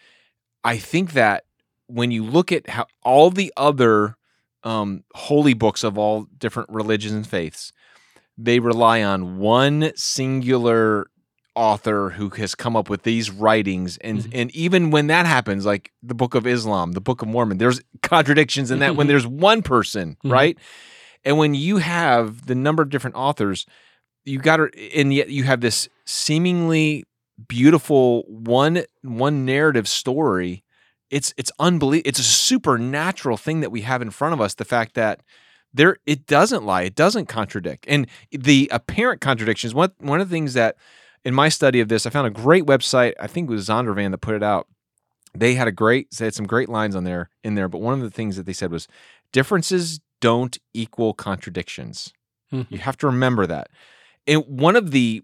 i 0.64 0.76
think 0.76 1.12
that 1.12 1.44
when 1.86 2.10
you 2.10 2.24
look 2.24 2.52
at 2.52 2.68
how 2.68 2.86
all 3.02 3.30
the 3.30 3.52
other 3.56 4.16
um, 4.64 5.04
holy 5.14 5.54
books 5.54 5.84
of 5.84 5.96
all 5.96 6.26
different 6.36 6.68
religions 6.70 7.14
and 7.14 7.26
faiths 7.26 7.72
they 8.36 8.58
rely 8.60 9.02
on 9.02 9.38
one 9.38 9.90
singular 9.96 11.06
author 11.58 12.10
who 12.10 12.28
has 12.30 12.54
come 12.54 12.76
up 12.76 12.88
with 12.88 13.02
these 13.02 13.30
writings 13.30 13.96
and 13.98 14.20
Mhm. 14.20 14.30
and 14.32 14.50
even 14.54 14.90
when 14.90 15.08
that 15.08 15.26
happens 15.26 15.66
like 15.66 15.90
the 16.02 16.14
book 16.14 16.34
of 16.36 16.46
Islam 16.46 16.92
the 16.92 17.00
book 17.00 17.20
of 17.20 17.26
Mormon 17.28 17.58
there's 17.58 17.80
contradictions 18.02 18.70
in 18.70 18.78
that 18.78 18.94
when 18.94 19.06
there's 19.10 19.26
one 19.26 19.62
person 19.62 20.16
Mhm. 20.24 20.30
right 20.32 20.58
and 21.24 21.36
when 21.36 21.54
you 21.54 21.78
have 21.78 22.46
the 22.46 22.54
number 22.54 22.80
of 22.82 22.90
different 22.90 23.16
authors 23.16 23.66
you 24.24 24.38
got 24.38 24.58
to 24.58 24.70
and 24.96 25.12
yet 25.12 25.30
you 25.30 25.42
have 25.44 25.60
this 25.60 25.88
seemingly 26.06 27.04
beautiful 27.48 28.22
one 28.28 28.84
one 29.02 29.44
narrative 29.44 29.88
story 29.88 30.62
it's 31.10 31.34
it's 31.36 31.50
unbelievable 31.58 32.08
it's 32.08 32.18
a 32.20 32.22
supernatural 32.24 33.36
thing 33.36 33.60
that 33.60 33.70
we 33.72 33.80
have 33.80 34.00
in 34.02 34.10
front 34.10 34.32
of 34.34 34.40
us 34.40 34.54
the 34.54 34.64
fact 34.64 34.94
that 34.94 35.20
there 35.74 35.96
it 36.06 36.26
doesn't 36.26 36.64
lie 36.64 36.82
it 36.82 36.94
doesn't 36.94 37.26
contradict 37.26 37.84
and 37.88 38.06
the 38.30 38.68
apparent 38.72 39.20
contradictions 39.20 39.74
one 39.74 39.90
one 39.98 40.20
of 40.20 40.28
the 40.28 40.34
things 40.34 40.54
that 40.54 40.76
in 41.28 41.34
my 41.34 41.48
study 41.50 41.80
of 41.80 41.88
this 41.88 42.06
i 42.06 42.10
found 42.10 42.26
a 42.26 42.30
great 42.44 42.64
website. 42.64 43.12
I 43.20 43.26
think 43.32 43.48
it 43.48 43.52
was 43.52 43.68
zondervan 43.68 44.10
that 44.12 44.18
put 44.28 44.34
it 44.34 44.42
out. 44.42 44.66
They 45.42 45.52
had 45.60 45.68
a 45.68 45.72
great 45.82 46.04
they 46.18 46.24
had 46.28 46.34
some 46.34 46.46
great 46.54 46.68
lines 46.68 46.94
on 46.96 47.04
there 47.04 47.24
in 47.46 47.54
there 47.54 47.68
but 47.68 47.80
one 47.88 47.94
of 47.94 48.00
the 48.00 48.10
things 48.18 48.36
that 48.36 48.46
they 48.46 48.52
said 48.60 48.70
was 48.72 48.88
differences 49.32 50.00
don't 50.20 50.56
equal 50.74 51.12
contradictions. 51.14 52.12
Mhm. 52.52 52.66
you 52.70 52.78
have 52.78 52.96
to 52.98 53.06
remember 53.06 53.46
that. 53.46 53.66
And 54.26 54.42
one 54.46 54.74
of 54.74 54.90
the 54.90 55.22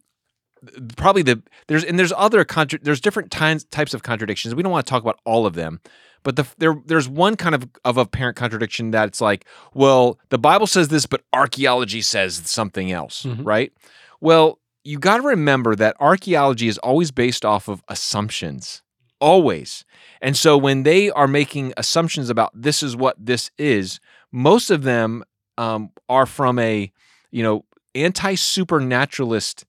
probably 0.97 1.23
the 1.23 1.43
there's 1.69 1.85
and 1.85 1.99
there's 1.99 2.13
other 2.17 2.45
contra- 2.45 2.79
there's 2.83 3.01
different 3.01 3.31
types 3.31 3.65
types 3.65 3.95
of 3.95 4.03
contradictions. 4.03 4.55
We 4.55 4.63
don't 4.63 4.73
want 4.73 4.87
to 4.87 4.91
talk 4.91 5.03
about 5.03 5.19
all 5.25 5.47
of 5.47 5.55
them 5.55 5.81
but 6.23 6.37
the 6.37 6.47
there 6.59 6.75
there's 6.87 7.09
one 7.09 7.37
kind 7.37 7.55
of 7.55 7.69
of 7.85 7.97
apparent 7.99 8.37
contradiction 8.37 8.91
that 8.93 9.09
it's 9.09 9.21
like 9.21 9.47
well 9.75 10.19
the 10.31 10.39
bible 10.39 10.67
says 10.67 10.89
this 10.89 11.05
but 11.07 11.23
archaeology 11.35 12.01
says 12.03 12.41
something 12.45 12.91
else 12.93 13.25
Mhm. 13.25 13.41
right? 13.45 13.73
Well 14.21 14.59
you 14.85 14.99
got 14.99 15.17
to 15.17 15.23
remember 15.23 15.75
that 15.75 15.97
archaeology 15.99 16.69
is 16.69 16.79
always 16.79 17.11
based 17.11 17.45
off 17.45 17.69
of 17.69 17.83
assumptions 17.89 18.83
always. 19.21 19.85
And 20.21 20.37
so 20.37 20.59
when 20.59 20.83
they 20.83 21.11
are 21.11 21.27
making 21.27 21.73
assumptions 21.79 22.29
about 22.29 22.51
this 22.55 22.83
is 22.83 22.95
what 22.95 23.17
this 23.19 23.51
is 23.57 23.99
most 24.33 24.71
of 24.71 24.83
them 24.83 25.25
um, 25.57 25.91
are 26.09 26.27
from 26.27 26.59
a 26.59 26.93
you 27.31 27.43
know 27.43 27.65
anti-supernaturalist 27.95 29.65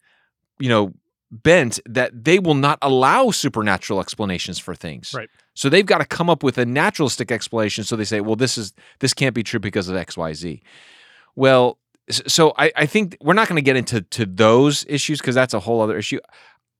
you 0.59 0.69
know 0.69 0.93
bent 1.31 1.79
that 1.85 2.23
they 2.23 2.39
will 2.39 2.53
not 2.55 2.77
allow 2.81 3.31
supernatural 3.31 3.99
explanations 3.99 4.57
for 4.59 4.73
things. 4.75 5.13
Right. 5.13 5.29
so 5.53 5.69
they've 5.69 5.85
got 5.85 5.97
to 5.99 6.05
come 6.05 6.29
up 6.29 6.43
with 6.43 6.57
a 6.57 6.65
naturalistic 6.65 7.31
explanation 7.31 7.83
so 7.83 7.95
they 7.95 8.05
say 8.05 8.21
well 8.21 8.35
this 8.35 8.57
is 8.57 8.73
this 8.99 9.13
can't 9.13 9.35
be 9.35 9.43
true 9.43 9.59
because 9.59 9.89
of 9.89 9.95
xyz 9.95 10.61
Well, 11.35 11.67
s- 11.67 11.77
so 12.09 12.53
I, 12.57 12.71
I 12.75 12.85
think 12.85 13.17
we're 13.21 13.33
not 13.33 13.47
going 13.47 13.57
to 13.57 13.61
get 13.61 13.75
into 13.75 14.01
to 14.01 14.25
those 14.25 14.85
issues 14.87 15.19
because 15.19 15.35
that's 15.35 15.53
a 15.53 15.59
whole 15.59 15.81
other 15.81 15.97
issue. 15.97 16.19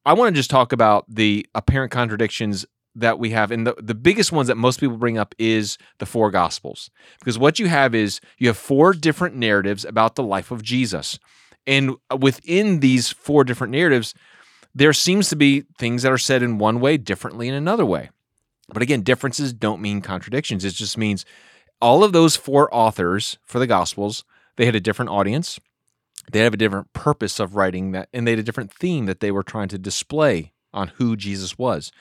I 0.06 0.14
want 0.14 0.34
to 0.34 0.40
just 0.40 0.50
talk 0.52 0.72
about 0.72 1.06
the 1.10 1.48
apparent 1.56 1.92
contradictions 1.92 2.66
that 2.96 3.20
we 3.20 3.32
have. 3.32 3.52
And 3.52 3.68
the, 3.68 3.76
the 3.82 3.96
biggest 3.96 4.32
ones 4.32 4.48
that 4.48 4.56
most 4.56 4.80
people 4.80 4.98
bring 4.98 5.18
up 5.18 5.36
is 5.38 5.78
the 5.98 6.06
four 6.06 6.32
gospels. 6.32 6.90
Because 7.20 7.38
what 7.38 7.60
you 7.60 7.68
have 7.68 7.94
is 7.94 8.22
you 8.38 8.48
have 8.48 8.58
four 8.58 8.94
different 8.94 9.36
narratives 9.36 9.84
about 9.84 10.16
the 10.16 10.24
life 10.24 10.52
of 10.52 10.64
Jesus. 10.64 11.20
And 11.68 11.96
uh, 12.10 12.18
within 12.18 12.80
these 12.80 13.10
four 13.10 13.44
different 13.44 13.72
narratives, 13.72 14.14
there 14.74 14.94
seems 14.94 15.30
to 15.30 15.36
be 15.36 15.64
things 15.78 16.04
that 16.04 16.12
are 16.12 16.18
said 16.18 16.44
in 16.44 16.58
one 16.58 16.80
way 16.80 16.98
differently 16.98 17.48
in 17.48 17.54
another 17.54 17.86
way. 17.86 18.10
But 18.70 18.82
again, 18.82 19.02
differences 19.02 19.54
don't 19.54 19.82
mean 19.82 20.02
contradictions. 20.02 20.66
It 20.66 20.74
just 20.74 20.98
means 20.98 21.26
all 21.82 22.04
of 22.04 22.14
those 22.14 22.36
four 22.36 22.74
authors 22.74 23.38
for 23.46 23.60
the 23.60 23.68
gospels, 23.68 24.24
they 24.58 24.66
had 24.66 24.76
a 24.76 24.82
different 24.82 25.12
audience. 25.12 25.60
They 26.32 26.40
have 26.40 26.54
a 26.54 26.58
different 26.58 26.92
purpose 26.94 27.40
of 27.40 27.56
writing 27.56 27.92
that, 27.92 28.10
and 28.14 28.26
they 28.26 28.32
had 28.32 28.40
a 28.40 28.44
different 28.44 28.74
theme 28.74 29.06
that 29.06 29.20
they 29.20 29.32
were 29.32 29.44
trying 29.44 29.68
to 29.70 29.78
display 29.78 30.54
on 30.74 30.90
who 30.96 31.16
Jesus 31.16 31.58
was. 31.58 31.92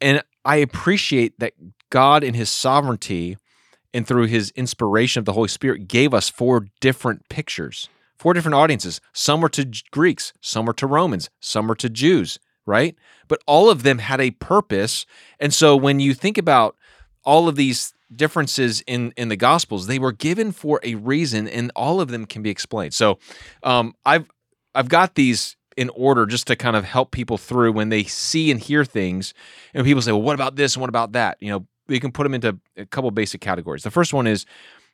And 0.00 0.22
I 0.44 0.56
appreciate 0.56 1.38
that 1.38 1.54
God, 1.90 2.24
in 2.24 2.34
His 2.34 2.50
sovereignty 2.50 3.36
and 3.94 4.06
through 4.06 4.26
His 4.26 4.50
inspiration 4.50 5.20
of 5.20 5.24
the 5.24 5.32
Holy 5.32 5.48
Spirit, 5.48 5.88
gave 5.88 6.12
us 6.12 6.28
four 6.28 6.66
different 6.80 7.28
pictures, 7.28 7.88
four 8.18 8.34
different 8.34 8.54
audiences. 8.54 9.00
Some 9.12 9.40
were 9.40 9.48
to 9.50 9.70
Greeks, 9.90 10.32
some 10.40 10.66
were 10.66 10.74
to 10.74 10.86
Romans, 10.86 11.30
some 11.40 11.68
were 11.68 11.76
to 11.76 11.88
Jews, 11.88 12.38
right? 12.66 12.96
But 13.28 13.42
all 13.46 13.70
of 13.70 13.82
them 13.82 13.98
had 13.98 14.20
a 14.20 14.32
purpose. 14.32 15.06
And 15.40 15.54
so 15.54 15.76
when 15.76 16.00
you 16.00 16.14
think 16.14 16.36
about 16.36 16.76
all 17.26 17.48
of 17.48 17.56
these 17.56 17.92
differences 18.14 18.82
in 18.86 19.12
in 19.16 19.28
the 19.28 19.36
gospels 19.36 19.86
they 19.86 19.98
were 19.98 20.12
given 20.12 20.52
for 20.52 20.80
a 20.84 20.94
reason 20.94 21.48
and 21.48 21.72
all 21.74 22.00
of 22.00 22.08
them 22.08 22.24
can 22.24 22.40
be 22.40 22.50
explained. 22.50 22.94
So 22.94 23.18
um 23.62 23.94
i've 24.06 24.30
i've 24.74 24.88
got 24.88 25.16
these 25.16 25.56
in 25.76 25.90
order 25.90 26.24
just 26.24 26.46
to 26.46 26.56
kind 26.56 26.76
of 26.76 26.84
help 26.84 27.10
people 27.10 27.36
through 27.36 27.72
when 27.72 27.90
they 27.90 28.04
see 28.04 28.50
and 28.50 28.60
hear 28.60 28.84
things 28.84 29.34
and 29.74 29.84
people 29.84 30.00
say 30.00 30.12
well 30.12 30.22
what 30.22 30.34
about 30.34 30.56
this? 30.56 30.74
And 30.76 30.80
what 30.80 30.88
about 30.88 31.12
that? 31.12 31.36
You 31.40 31.50
know 31.50 31.66
we 31.88 32.00
can 32.00 32.12
put 32.12 32.22
them 32.22 32.34
into 32.34 32.58
a 32.76 32.86
couple 32.86 33.10
basic 33.10 33.40
categories. 33.40 33.82
The 33.82 33.90
first 33.90 34.14
one 34.14 34.26
is 34.26 34.46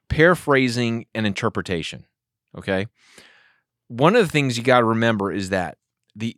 paraphrasing 0.09 1.07
and 1.15 1.27
interpretation 1.27 2.07
okay? 2.57 2.87
One 3.89 4.17
of 4.17 4.27
the 4.27 4.33
things 4.33 4.57
you 4.57 4.65
got 4.65 4.81
to 4.81 4.87
remember 4.87 5.31
is 5.33 5.51
that 5.51 5.77
the 6.15 6.37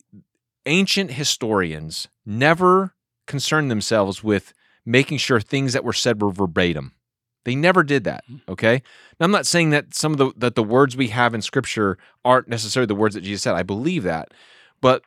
ancient 0.66 1.12
historians 1.12 2.08
never 2.24 2.94
concerned 3.26 3.70
themselves 3.70 4.22
with 4.22 4.52
making 4.87 5.19
sure 5.19 5.41
things 5.41 5.73
that 5.73 5.85
were 5.85 5.93
said 5.93 6.21
were 6.21 6.31
verbatim. 6.31 6.93
They 7.45 7.55
never 7.55 7.83
did 7.83 8.05
that. 8.05 8.25
Okay. 8.49 8.83
Now 9.21 9.25
I'm 9.25 9.31
not 9.31 9.47
saying 9.47 9.71
that 9.71 9.95
some 9.95 10.12
of 10.12 10.19
the 10.19 10.33
that 10.37 10.55
the 10.55 10.62
words 10.62 10.97
we 10.97 11.09
have 11.09 11.35
in 11.35 11.43
scripture 11.43 11.99
aren't 12.25 12.49
necessarily 12.49 12.87
the 12.87 12.95
words 12.95 13.14
that 13.14 13.21
Jesus 13.23 13.43
said. 13.43 13.55
I 13.55 13.62
believe 13.62 14.03
that. 14.05 14.29
But 14.81 15.03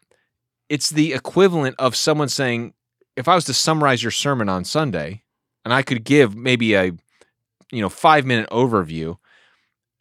it's 0.70 0.90
the 0.90 1.14
equivalent 1.14 1.76
of 1.80 1.96
someone 1.96 2.30
saying, 2.30 2.74
if 3.16 3.28
I 3.28 3.36
was 3.36 3.46
to 3.46 3.54
summarize 3.54 4.04
your 4.04 4.12
sermon 4.12 4.50
on 4.50 4.66
Sunday, 4.66 5.24
and 5.66 5.74
I 5.74 5.82
could 5.82 6.04
give 6.04 6.36
maybe 6.36 6.76
a 6.76 6.86
you 7.72 7.82
know 7.82 7.90
five 7.90 8.26
minute 8.26 8.50
overview, 8.52 9.18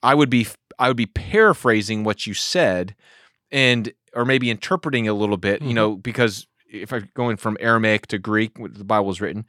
I 0.03 0.15
would 0.15 0.29
be 0.31 0.47
I 0.79 0.89
would 0.89 0.97
be 0.97 1.07
paraphrasing 1.07 2.05
what 2.05 2.27
you 2.27 2.35
said 2.35 2.95
and 3.51 3.93
or 4.15 4.25
maybe 4.27 4.51
interpreting 4.51 5.09
a 5.09 5.15
little 5.15 5.37
bit, 5.39 5.63
you 5.63 5.71
Mhm. 5.71 5.75
know, 5.75 5.97
because 5.97 6.47
if 6.71 6.93
I'm 6.93 7.09
going 7.15 7.37
from 7.37 7.57
Aramaic 7.61 8.07
to 8.09 8.19
Greek, 8.19 8.55
the 8.57 8.85
Bible 8.85 9.11
is 9.11 9.21
written, 9.21 9.47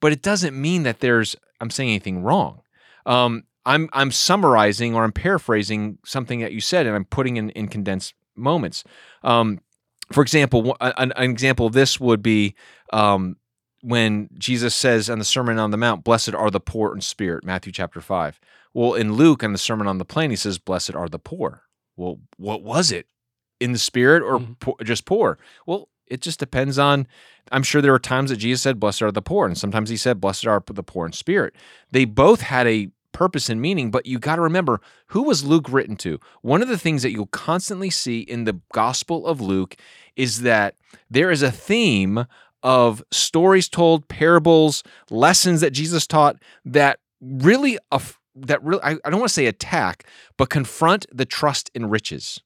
but 0.00 0.12
it 0.12 0.22
doesn't 0.22 0.60
mean 0.60 0.82
that 0.84 1.00
there's 1.00 1.36
I'm 1.60 1.70
saying 1.70 1.90
anything 1.90 2.22
wrong. 2.22 2.62
Um, 3.06 3.44
I'm 3.64 3.88
I'm 3.92 4.10
summarizing 4.10 4.94
or 4.94 5.04
I'm 5.04 5.12
paraphrasing 5.12 5.98
something 6.04 6.40
that 6.40 6.52
you 6.52 6.60
said, 6.60 6.86
and 6.86 6.94
I'm 6.96 7.04
putting 7.04 7.36
in 7.36 7.50
in 7.50 7.68
condensed 7.68 8.14
moments. 8.36 8.84
Um, 9.22 9.60
for 10.10 10.22
example, 10.22 10.76
an, 10.80 11.12
an 11.16 11.30
example 11.30 11.66
of 11.66 11.72
this 11.72 11.98
would 12.00 12.22
be 12.22 12.54
um, 12.92 13.36
when 13.82 14.28
Jesus 14.36 14.74
says 14.74 15.08
on 15.08 15.18
the 15.18 15.24
Sermon 15.24 15.58
on 15.58 15.70
the 15.70 15.76
Mount, 15.76 16.04
"Blessed 16.04 16.34
are 16.34 16.50
the 16.50 16.60
poor 16.60 16.94
in 16.94 17.00
spirit," 17.00 17.44
Matthew 17.44 17.72
chapter 17.72 18.00
five. 18.00 18.40
Well, 18.74 18.94
in 18.94 19.12
Luke, 19.14 19.44
on 19.44 19.52
the 19.52 19.58
Sermon 19.58 19.86
on 19.86 19.98
the 19.98 20.04
Plain, 20.04 20.30
he 20.30 20.36
says, 20.36 20.58
"Blessed 20.58 20.94
are 20.94 21.08
the 21.08 21.18
poor." 21.18 21.62
Well, 21.96 22.20
what 22.36 22.62
was 22.62 22.90
it? 22.90 23.06
In 23.60 23.72
the 23.72 23.78
spirit 23.78 24.22
or 24.22 24.38
Mhm. 24.38 24.58
po- 24.58 24.76
just 24.82 25.04
poor? 25.04 25.38
Well, 25.66 25.88
it 26.12 26.20
just 26.20 26.38
depends 26.38 26.78
on. 26.78 27.06
I'm 27.50 27.62
sure 27.62 27.82
there 27.82 27.92
were 27.92 27.98
times 27.98 28.30
that 28.30 28.36
Jesus 28.36 28.62
said, 28.62 28.78
"Blessed 28.78 29.02
are 29.02 29.12
the 29.12 29.22
poor," 29.22 29.46
and 29.46 29.58
sometimes 29.58 29.90
he 29.90 29.96
said, 29.96 30.20
"Blessed 30.20 30.46
are 30.46 30.62
the 30.66 30.82
poor 30.82 31.06
in 31.06 31.12
spirit." 31.12 31.54
They 31.90 32.04
both 32.04 32.42
had 32.42 32.66
a 32.66 32.90
purpose 33.12 33.48
and 33.48 33.60
meaning, 33.60 33.90
but 33.90 34.06
you 34.06 34.18
got 34.18 34.36
to 34.36 34.42
remember 34.42 34.80
who 35.08 35.22
was 35.22 35.44
Luke 35.44 35.66
written 35.68 35.96
to. 35.96 36.18
One 36.40 36.62
of 36.62 36.68
the 36.68 36.78
things 36.78 37.02
that 37.02 37.12
you'll 37.12 37.26
constantly 37.26 37.90
see 37.90 38.20
in 38.20 38.44
the 38.44 38.60
Gospel 38.72 39.26
of 39.26 39.40
Luke 39.40 39.76
is 40.16 40.42
that 40.42 40.76
there 41.10 41.30
is 41.30 41.42
a 41.42 41.52
theme 41.52 42.26
of 42.62 43.02
stories 43.10 43.68
told, 43.68 44.08
parables, 44.08 44.82
lessons 45.10 45.60
that 45.60 45.72
Jesus 45.72 46.06
taught 46.06 46.36
that 46.64 47.00
really 47.20 47.78
aff- 47.90 48.18
that 48.34 48.62
really 48.62 48.82
I, 48.82 48.92
I 49.04 49.10
don't 49.10 49.20
want 49.20 49.28
to 49.28 49.34
say 49.34 49.46
attack, 49.46 50.04
but 50.36 50.50
confront 50.50 51.06
the 51.12 51.26
trust 51.26 51.70
in 51.74 51.90
riches. 51.90 52.40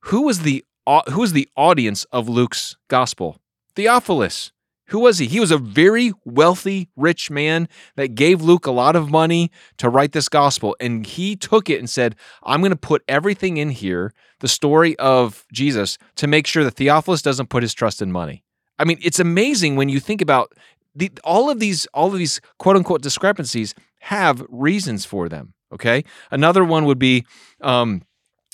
Who 0.00 0.22
was 0.22 0.40
the 0.40 0.64
who 0.86 1.20
was 1.20 1.32
the 1.32 1.48
audience 1.56 2.04
of 2.12 2.28
Luke's 2.28 2.76
gospel? 2.88 3.38
Theophilus. 3.74 4.52
Who 4.90 5.00
was 5.00 5.18
he? 5.18 5.26
He 5.26 5.40
was 5.40 5.50
a 5.50 5.58
very 5.58 6.12
wealthy, 6.24 6.88
rich 6.94 7.28
man 7.28 7.68
that 7.96 8.14
gave 8.14 8.40
Luke 8.40 8.66
a 8.66 8.70
lot 8.70 8.94
of 8.94 9.10
money 9.10 9.50
to 9.78 9.88
write 9.88 10.12
this 10.12 10.28
gospel. 10.28 10.76
And 10.78 11.04
he 11.04 11.34
took 11.34 11.68
it 11.68 11.80
and 11.80 11.90
said, 11.90 12.14
I'm 12.44 12.60
going 12.60 12.70
to 12.70 12.76
put 12.76 13.02
everything 13.08 13.56
in 13.56 13.70
here, 13.70 14.12
the 14.38 14.48
story 14.48 14.96
of 14.98 15.44
Jesus, 15.52 15.98
to 16.16 16.28
make 16.28 16.46
sure 16.46 16.62
that 16.62 16.76
Theophilus 16.76 17.20
doesn't 17.20 17.48
put 17.48 17.64
his 17.64 17.74
trust 17.74 18.00
in 18.00 18.12
money. 18.12 18.44
I 18.78 18.84
mean, 18.84 18.98
it's 19.02 19.18
amazing 19.18 19.74
when 19.74 19.88
you 19.88 19.98
think 19.98 20.22
about 20.22 20.52
the, 20.94 21.10
all 21.24 21.50
of 21.50 21.58
these, 21.58 21.86
all 21.86 22.12
of 22.12 22.18
these 22.18 22.40
quote 22.58 22.76
unquote 22.76 23.02
discrepancies 23.02 23.74
have 24.00 24.44
reasons 24.48 25.04
for 25.04 25.28
them. 25.28 25.54
Okay. 25.72 26.04
Another 26.30 26.64
one 26.64 26.84
would 26.84 26.98
be 27.00 27.26
um, 27.60 28.02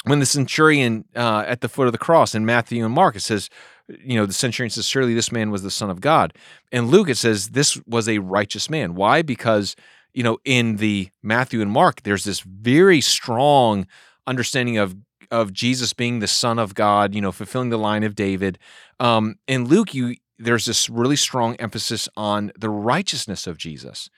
when 0.04 0.18
the 0.18 0.26
centurion 0.26 1.04
uh, 1.14 1.44
at 1.46 1.60
the 1.60 1.68
foot 1.68 1.86
of 1.86 1.92
the 1.92 1.98
cross 1.98 2.34
in 2.34 2.44
Matthew 2.44 2.84
and 2.84 2.94
Mark, 2.94 3.16
it 3.16 3.20
says, 3.20 3.48
you 3.88 4.16
know, 4.16 4.26
the 4.26 4.32
centurion 4.32 4.70
says, 4.70 4.86
Surely 4.86 5.14
this 5.14 5.32
man 5.32 5.50
was 5.50 5.62
the 5.62 5.70
Son 5.70 5.90
of 5.90 6.00
God. 6.00 6.34
In 6.70 6.86
Luke, 6.86 7.08
it 7.08 7.16
says, 7.16 7.50
This 7.50 7.80
was 7.86 8.08
a 8.08 8.18
righteous 8.18 8.70
man. 8.70 8.94
Why? 8.94 9.22
Because, 9.22 9.76
you 10.12 10.22
know, 10.22 10.38
in 10.44 10.76
the 10.76 11.10
Matthew 11.22 11.60
and 11.60 11.70
Mark, 11.70 12.02
there's 12.02 12.24
this 12.24 12.40
very 12.40 13.00
strong 13.00 13.86
understanding 14.26 14.78
of 14.78 14.96
of 15.30 15.52
Jesus 15.52 15.94
being 15.94 16.18
the 16.18 16.28
Son 16.28 16.58
of 16.58 16.74
God, 16.74 17.14
you 17.14 17.20
know, 17.22 17.32
fulfilling 17.32 17.70
the 17.70 17.78
line 17.78 18.02
of 18.02 18.14
David. 18.14 18.58
Um, 19.00 19.36
in 19.48 19.64
Luke, 19.64 19.94
you 19.94 20.16
there's 20.38 20.64
this 20.64 20.90
really 20.90 21.16
strong 21.16 21.54
emphasis 21.56 22.08
on 22.16 22.52
the 22.58 22.68
righteousness 22.68 23.46
of 23.46 23.56
Jesus. 23.56 24.10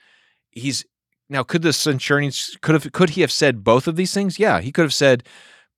He's 0.51 0.85
now 1.29 1.43
could 1.43 1.61
the 1.61 1.73
centurion 1.73 2.31
could 2.61 2.73
have 2.73 2.91
could 2.91 3.11
he 3.11 3.21
have 3.21 3.31
said 3.31 3.63
both 3.63 3.87
of 3.87 3.95
these 3.95 4.13
things? 4.13 4.39
Yeah, 4.39 4.59
he 4.59 4.71
could 4.71 4.83
have 4.83 4.93
said 4.93 5.23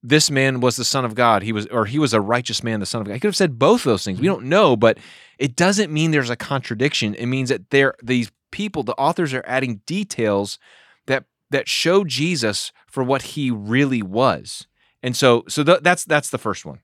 this 0.04 0.30
man 0.30 0.60
was 0.60 0.76
the 0.76 0.86
son 0.86 1.06
of 1.06 1.16
God. 1.16 1.44
He 1.44 1.52
was 1.52 1.66
or 1.68 1.86
he 1.86 2.00
was 2.00 2.14
a 2.14 2.22
righteous 2.22 2.64
man, 2.64 2.80
the 2.80 2.86
son 2.86 3.02
of 3.02 3.08
God. 3.08 3.14
He 3.14 3.20
could 3.20 3.30
have 3.30 3.36
said 3.36 3.60
both 3.60 3.82
of 3.82 3.92
those 3.92 4.04
things. 4.04 4.20
We 4.20 4.28
mm-hmm. 4.28 4.36
don't 4.36 4.50
know, 4.50 4.76
but 4.76 4.98
it 5.40 5.56
doesn't 5.56 5.92
mean 5.92 6.12
there's 6.12 6.30
a 6.30 6.36
contradiction. 6.36 7.16
It 7.16 7.26
means 7.26 7.50
that 7.50 7.70
there 7.70 7.96
these 8.02 8.32
people, 8.52 8.84
the 8.84 8.94
authors 8.94 9.34
are 9.34 9.44
adding 9.46 9.82
details 9.86 10.60
that 11.08 11.26
that 11.50 11.68
show 11.68 12.04
Jesus 12.04 12.72
for 12.88 13.04
what 13.04 13.22
he 13.22 13.52
really 13.52 14.02
was. 14.02 14.68
And 15.02 15.16
so 15.16 15.44
so 15.48 15.64
th- 15.64 15.82
that's 15.82 16.06
that's 16.06 16.30
the 16.30 16.38
first 16.38 16.66
one. 16.66 16.80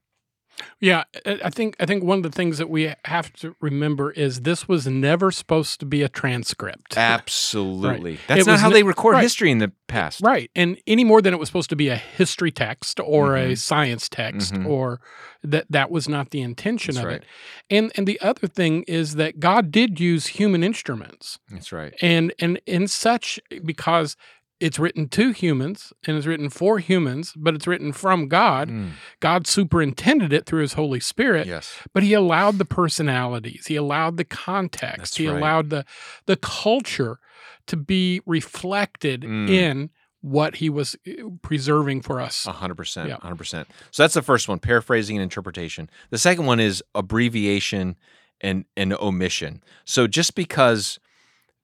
Yeah, 0.80 1.04
I 1.26 1.50
think 1.50 1.76
I 1.80 1.86
think 1.86 2.04
one 2.04 2.18
of 2.20 2.24
the 2.24 2.30
things 2.32 2.58
that 2.58 2.70
we 2.70 2.94
have 3.06 3.34
to 3.34 3.56
remember 3.60 4.12
is 4.12 4.42
this 4.42 4.68
was 4.68 4.86
never 4.86 5.32
supposed 5.32 5.80
to 5.80 5.86
be 5.86 6.02
a 6.04 6.10
transcript. 6.10 6.96
Absolutely. 6.98 8.20
That's 8.28 8.42
It 8.42 8.48
not 8.48 8.60
how 8.60 8.68
ne- 8.70 8.76
they 8.76 8.84
record 8.84 9.14
right. 9.14 9.24
history 9.24 9.50
in 9.52 9.58
the 9.58 9.72
past. 9.88 10.22
Right. 10.22 10.52
And 10.56 10.78
any 10.86 11.04
more 11.04 11.22
than 11.22 11.34
it 11.34 11.40
was 11.40 11.50
supposed 11.50 11.70
to 11.72 11.76
be 11.76 11.90
a 11.90 11.96
history 11.96 12.52
text 12.52 13.00
or 13.00 13.36
a 13.36 13.52
Mhm. 13.54 13.58
science 13.58 14.08
text 14.10 14.54
Mhm. 14.54 14.66
or 14.68 15.00
that 15.44 15.66
that 15.70 15.90
was 15.90 16.08
not 16.08 16.30
the 16.32 16.42
intention 16.42 16.96
That's 16.96 17.04
of 17.04 17.12
right. 17.12 17.22
it. 17.22 17.26
And 17.70 17.92
and 17.96 18.06
the 18.08 18.20
other 18.22 18.48
thing 18.48 18.84
is 18.88 19.16
that 19.16 19.40
God 19.40 19.72
did 19.72 20.00
use 20.00 20.28
human 20.28 20.64
instruments. 20.64 21.40
That's 21.50 21.72
right. 21.72 21.94
And 22.02 22.34
and 22.40 22.60
in 22.66 22.88
such 22.88 23.40
because 23.66 24.16
it's 24.60 24.80
written 24.80 25.10
to 25.10 25.32
humans 25.32 25.92
and 26.08 26.16
it's 26.18 26.26
written 26.26 26.50
for 26.50 26.80
humans, 26.80 27.34
but 27.36 27.54
it's 27.56 27.68
written 27.68 27.92
from 27.92 28.28
God. 28.28 28.70
Mm, 28.70 28.92
God 29.20 29.46
superintended 29.48 30.32
it 30.32 30.46
through 30.46 30.62
his 30.62 30.74
Holy 30.74 31.00
Spirit, 31.00 31.48
yes. 31.48 31.78
but 31.94 32.04
he 32.04 32.14
allowed 32.14 32.58
the 32.60 32.66
personalities, 32.66 33.68
he 33.68 33.76
allowed 33.76 34.18
the 34.18 34.24
context, 34.24 34.98
That's 35.00 35.18
he 35.18 35.28
right. 35.28 35.38
allowed 35.38 35.70
the 35.70 35.86
the 36.28 36.38
culture 36.38 37.20
to 37.68 37.76
be 37.78 38.22
reflected 38.26 39.22
Mm. 39.22 39.50
in 39.50 39.90
what 40.22 40.56
he 40.58 40.70
was 40.70 40.96
uh, 41.06 41.12
preserving 41.42 42.02
for 42.02 42.22
us. 42.22 42.46
A 42.46 42.54
hundred 42.54 42.76
percent. 42.76 43.10
Yeah. 43.10 43.18
hundred 43.22 43.36
percent. 43.38 43.68
So 43.92 44.04
that's 44.04 44.14
the 44.14 44.22
first 44.22 44.48
one, 44.48 44.60
paraphrasing 44.60 45.18
and 45.18 45.24
interpretation. 45.24 45.90
The 46.12 46.18
second 46.18 46.46
one 46.46 46.62
is 46.62 46.82
abbreviation 46.96 47.98
and 48.40 48.66
and 48.78 48.94
omission. 48.94 49.62
So 49.86 50.08
just 50.08 50.36
because 50.36 51.00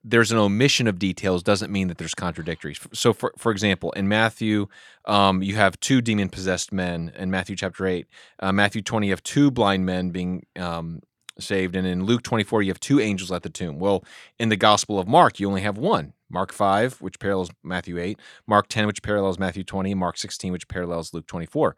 there's 0.03 0.31
an 0.31 0.37
omission 0.37 0.87
of 0.87 0.97
details 0.97 1.43
doesn't 1.43 1.71
mean 1.71 1.87
that 1.89 1.97
there's 1.97 2.15
contradictories. 2.15 2.79
So, 2.93 3.13
for 3.13 3.33
for 3.37 3.51
example, 3.51 3.91
in 3.91 4.07
Matthew, 4.07 4.67
um, 5.05 5.43
you 5.43 5.55
have 5.55 5.79
two 5.79 6.01
demon 6.01 6.29
possessed 6.29 6.71
men. 6.71 7.11
In 7.17 7.29
Matthew 7.29 7.55
chapter 7.55 7.85
eight, 7.85 8.07
uh, 8.39 8.51
Matthew 8.51 8.81
twenty, 8.81 9.07
you 9.07 9.13
have 9.13 9.23
two 9.23 9.51
blind 9.51 9.85
men 9.85 10.11
being 10.11 10.45
um, 10.57 11.01
saved, 11.39 11.75
and 11.75 11.85
in 11.85 12.05
Luke 12.05 12.23
twenty 12.23 12.43
four, 12.43 12.61
you 12.61 12.71
have 12.71 12.79
two 12.79 12.99
angels 12.99 13.31
at 13.31 13.43
the 13.43 13.49
tomb. 13.49 13.79
Well, 13.79 14.03
in 14.39 14.49
the 14.49 14.57
Gospel 14.57 14.99
of 14.99 15.07
Mark, 15.07 15.39
you 15.39 15.47
only 15.47 15.61
have 15.61 15.77
one. 15.77 16.13
Mark 16.31 16.53
5, 16.53 17.01
which 17.01 17.19
parallels 17.19 17.49
Matthew 17.63 17.97
8, 17.97 18.19
Mark 18.45 18.67
10, 18.67 18.85
which 18.85 19.01
parallels 19.01 19.39
Matthew 19.39 19.63
20, 19.63 19.95
Mark 19.95 20.15
16, 20.15 20.51
which 20.51 20.67
parallels 20.67 21.11
Luke 21.11 21.25
24. 21.25 21.75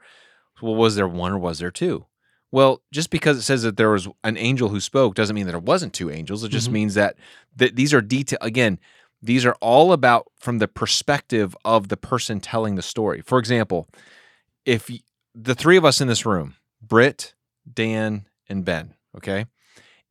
Well, 0.61 0.75
was 0.75 0.95
there 0.95 1.07
one 1.07 1.31
or 1.31 1.39
was 1.39 1.59
there 1.59 1.71
two? 1.71 2.05
Well, 2.51 2.81
just 2.91 3.09
because 3.09 3.37
it 3.37 3.43
says 3.43 3.63
that 3.63 3.77
there 3.77 3.89
was 3.91 4.07
an 4.23 4.37
angel 4.37 4.69
who 4.69 4.79
spoke 4.79 5.15
doesn't 5.15 5.35
mean 5.35 5.45
that 5.45 5.53
there 5.53 5.59
wasn't 5.59 5.93
two 5.93 6.11
angels. 6.11 6.43
It 6.43 6.49
just 6.49 6.69
Mhm. 6.69 6.73
means 6.73 6.93
that, 6.95 7.15
that 7.55 7.75
these 7.75 7.93
are 7.93 8.01
detail 8.01 8.39
again, 8.41 8.79
these 9.21 9.45
are 9.45 9.55
all 9.61 9.93
about 9.93 10.29
from 10.39 10.57
the 10.57 10.67
perspective 10.67 11.55
of 11.63 11.87
the 11.87 11.97
person 11.97 12.39
telling 12.39 12.75
the 12.75 12.81
story. 12.81 13.21
For 13.21 13.39
example, 13.39 13.87
if 14.65 14.89
y- 14.89 14.99
the 15.33 15.55
three 15.55 15.77
of 15.77 15.85
us 15.85 16.01
in 16.01 16.07
this 16.07 16.25
room, 16.25 16.55
Britt, 16.81 17.33
Dan, 17.71 18.25
and 18.49 18.65
Ben, 18.65 18.95
okay? 19.15 19.45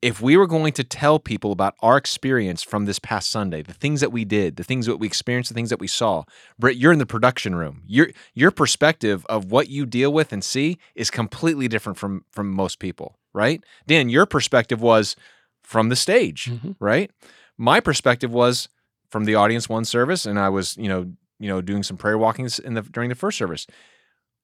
If 0.03 0.23
we 0.23 0.37
were 0.39 0.47
going 0.47 0.73
to 0.75 0.85
tell 0.85 1.19
people 1.19 1.53
about 1.53 1.75
our 1.81 1.99
experience 1.99 2.63
from 2.63 2.87
this 2.87 2.99
past 2.99 3.31
Sunday, 3.31 3.63
the 3.63 3.75
things 3.75 4.01
that 4.01 4.11
we 4.11 4.25
did, 4.25 4.57
the 4.57 4.65
things 4.65 4.87
that 4.87 4.97
we 4.97 5.07
experienced, 5.07 5.51
the 5.51 5.55
things 5.55 5.69
that 5.69 5.79
we 5.79 5.87
saw, 5.87 6.25
Britt, 6.59 6.79
you're 6.79 6.93
in 6.93 6.99
the 6.99 7.05
production 7.07 7.55
room. 7.55 7.83
Your 7.87 8.09
your 8.33 8.51
perspective 8.51 9.27
of 9.29 9.53
what 9.53 9.69
you 9.69 9.85
deal 9.85 10.11
with 10.13 10.33
and 10.33 10.43
see 10.43 10.79
is 10.95 11.11
completely 11.11 11.69
different 11.69 11.99
from 11.99 12.25
from 12.33 12.51
most 12.51 12.79
people, 12.79 13.19
right? 13.35 13.63
Dan, 13.87 14.09
your 14.09 14.25
perspective 14.25 14.81
was 14.81 15.17
from 15.63 15.91
the 15.91 15.97
stage, 15.97 16.47
Mhm. 16.47 16.77
right? 16.81 17.11
My 17.59 17.79
perspective 17.79 18.33
was 18.33 18.69
from 19.11 19.25
the 19.27 19.35
audience 19.35 19.69
one 19.69 19.85
service, 19.85 20.25
and 20.25 20.39
I 20.39 20.49
was, 20.49 20.77
you 20.79 20.89
know, 20.89 21.13
you 21.39 21.49
know, 21.49 21.61
doing 21.61 21.83
some 21.83 21.99
prayer 21.99 22.17
walkings 22.17 22.59
in 22.59 22.73
the 22.73 22.81
during 22.83 23.11
the 23.11 23.15
first 23.15 23.37
service. 23.37 23.67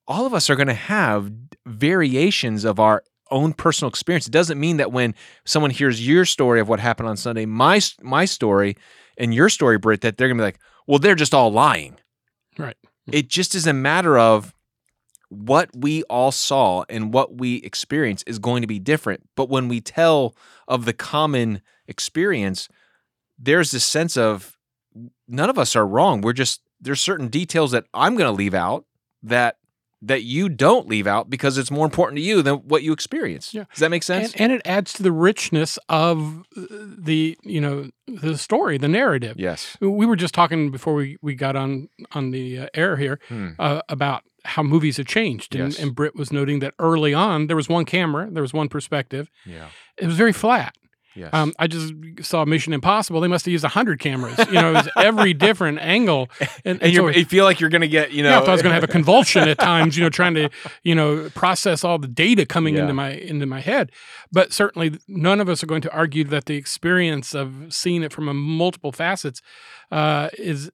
All 0.06 0.26
of 0.26 0.34
us 0.34 0.50
are 0.50 0.54
going 0.56 0.68
to 0.68 0.75
have 0.75 1.32
variations 1.64 2.64
of 2.64 2.78
our 2.78 3.02
own 3.30 3.52
personal 3.52 3.88
experience. 3.88 4.26
It 4.26 4.33
doesn't 4.33 4.59
mean 4.59 4.76
that 4.78 4.92
when 4.92 5.14
someone 5.45 5.71
hears 5.71 6.06
your 6.06 6.25
story 6.25 6.61
of 6.61 6.68
what 6.68 6.80
happened 6.80 7.09
on 7.09 7.16
Sunday, 7.16 7.47
my 7.47 7.80
my 8.02 8.25
story 8.25 8.76
and 9.18 9.35
your 9.35 9.49
story, 9.49 9.78
Britt, 9.78 10.02
that 10.02 10.16
they're 10.16 10.28
gonna 10.28 10.38
be 10.38 10.45
like, 10.45 10.61
well, 10.87 10.99
they're 10.99 11.14
just 11.14 11.35
all 11.35 11.50
lying. 11.50 11.97
Right. 12.59 12.76
It 13.11 13.28
just 13.28 13.54
is 13.54 13.66
a 13.66 13.73
matter 13.73 14.18
of 14.18 14.54
what 15.28 15.71
we 15.75 16.02
all 16.04 16.33
saw 16.33 16.85
and 16.88 17.12
what 17.12 17.38
we 17.38 17.56
experience 17.56 18.23
is 18.26 18.38
going 18.38 18.62
to 18.62 18.66
be 18.66 18.78
different. 18.78 19.28
But 19.35 19.49
when 19.49 19.68
we 19.68 19.80
tell 19.80 20.37
of 20.68 20.85
the 20.85 20.92
common 20.92 21.62
experience, 21.88 22.68
there's 23.38 23.71
this 23.71 23.85
sense 23.85 24.16
of 24.16 24.56
none 25.28 25.50
of 25.50 25.59
us 25.59 25.76
are 25.76 25.87
wrong. 25.87 26.21
We're 26.21 26.33
just 26.33 26.61
there's 26.80 27.00
certain 27.00 27.28
details 27.28 27.71
that 27.73 27.87
I'm 27.95 28.16
going 28.16 28.28
to 28.28 28.37
leave 28.37 28.54
out 28.54 28.85
that 29.23 29.56
that 30.02 30.22
you 30.22 30.48
don't 30.48 30.86
leave 30.88 31.06
out 31.06 31.30
because 31.30 31.56
it's 31.58 31.70
more 31.70 31.84
important 31.86 32.16
to 32.18 32.22
you 32.22 32.42
than 32.42 32.56
what 32.56 32.82
you 32.82 32.92
experience. 32.92 33.54
Yeah. 33.54 33.64
Does 33.72 33.80
that 33.80 33.90
make 33.90 34.02
sense? 34.02 34.32
And, 34.32 34.40
and 34.42 34.52
it 34.52 34.62
adds 34.64 34.92
to 34.94 35.02
the 35.02 35.10
richness 35.12 35.78
of 35.88 36.40
uh, 36.56 36.62
the 36.98 37.36
you 37.42 37.60
know 37.60 37.90
the 38.06 38.36
story, 38.38 38.78
the 38.78 38.88
narrative. 38.88 39.36
yes. 39.38 39.76
We 39.80 40.06
were 40.06 40.16
just 40.16 40.34
talking 40.34 40.70
before 40.70 40.94
we, 40.94 41.16
we 41.22 41.34
got 41.34 41.56
on 41.56 41.88
on 42.12 42.30
the 42.30 42.58
uh, 42.60 42.66
air 42.74 42.96
here 42.96 43.18
Hmm. 43.28 43.48
uh, 43.58 43.80
about 43.88 44.22
how 44.44 44.62
movies 44.62 44.96
have 44.98 45.06
changed, 45.06 45.56
and, 45.56 45.72
Yes. 45.72 45.82
and 45.82 45.92
Britt 45.94 46.14
was 46.14 46.32
noting 46.32 46.60
that 46.60 46.72
early 46.78 47.12
on 47.12 47.48
there 47.48 47.56
was 47.56 47.68
one 47.68 47.84
camera, 47.84 48.28
there 48.30 48.42
was 48.42 48.52
one 48.52 48.68
perspective. 48.68 49.28
Yeah. 49.44 49.68
It 49.98 50.06
was 50.06 50.16
very 50.16 50.32
flat. 50.32 50.76
Yes. 51.16 51.30
Um, 51.32 51.52
I 51.58 51.66
just 51.66 51.94
saw 52.23 52.44
Mission 52.44 52.73
Impossible. 52.73 53.20
They 53.20 53.28
must 53.28 53.46
have 53.46 53.52
used 53.52 53.64
hundred 53.64 53.99
cameras. 54.00 54.38
You 54.49 54.54
know, 54.54 54.70
it 54.70 54.75
was 54.75 54.88
every 54.96 55.32
different 55.35 55.78
angle. 55.80 56.28
And, 56.64 56.82
and 56.82 56.94
so 56.94 57.08
you, 57.08 57.25
feel 57.25 57.44
like 57.44 57.61
you're 57.61 57.70
going 57.70 57.82
to 57.82 57.88
get, 57.88 58.10
you 58.12 58.23
know, 58.23 58.30
yeah, 58.30 58.38
I 58.40 58.50
was 58.50 58.60
going 58.62 58.71
to 58.71 58.75
have 58.75 58.82
a 58.82 58.88
convulsion 58.88 59.49
at 59.49 59.58
times, 59.73 59.97
you 59.97 60.02
know, 60.02 60.10
trying 60.10 60.34
to, 60.34 60.50
you 60.82 60.95
know, 60.95 61.30
process 61.34 61.84
all 61.84 61.99
the 61.99 62.08
data 62.08 62.45
coming 62.45 62.75
Yeah. 62.75 62.82
into 62.82 62.95
my 62.95 63.10
into 63.12 63.47
my 63.47 63.60
head. 63.60 63.93
But 64.32 64.52
certainly, 64.52 64.99
none 65.06 65.40
of 65.40 65.49
us 65.49 65.62
are 65.62 65.67
going 65.67 65.82
to 65.82 65.93
argue 65.93 66.25
that 66.25 66.47
the 66.47 66.56
experience 66.56 67.34
of 67.34 67.73
seeing 67.73 68.02
it 68.02 68.12
from 68.12 68.28
a 68.28 68.34
multiple 68.34 68.90
facets 68.93 69.40
uh, 69.93 70.28
is 70.38 70.71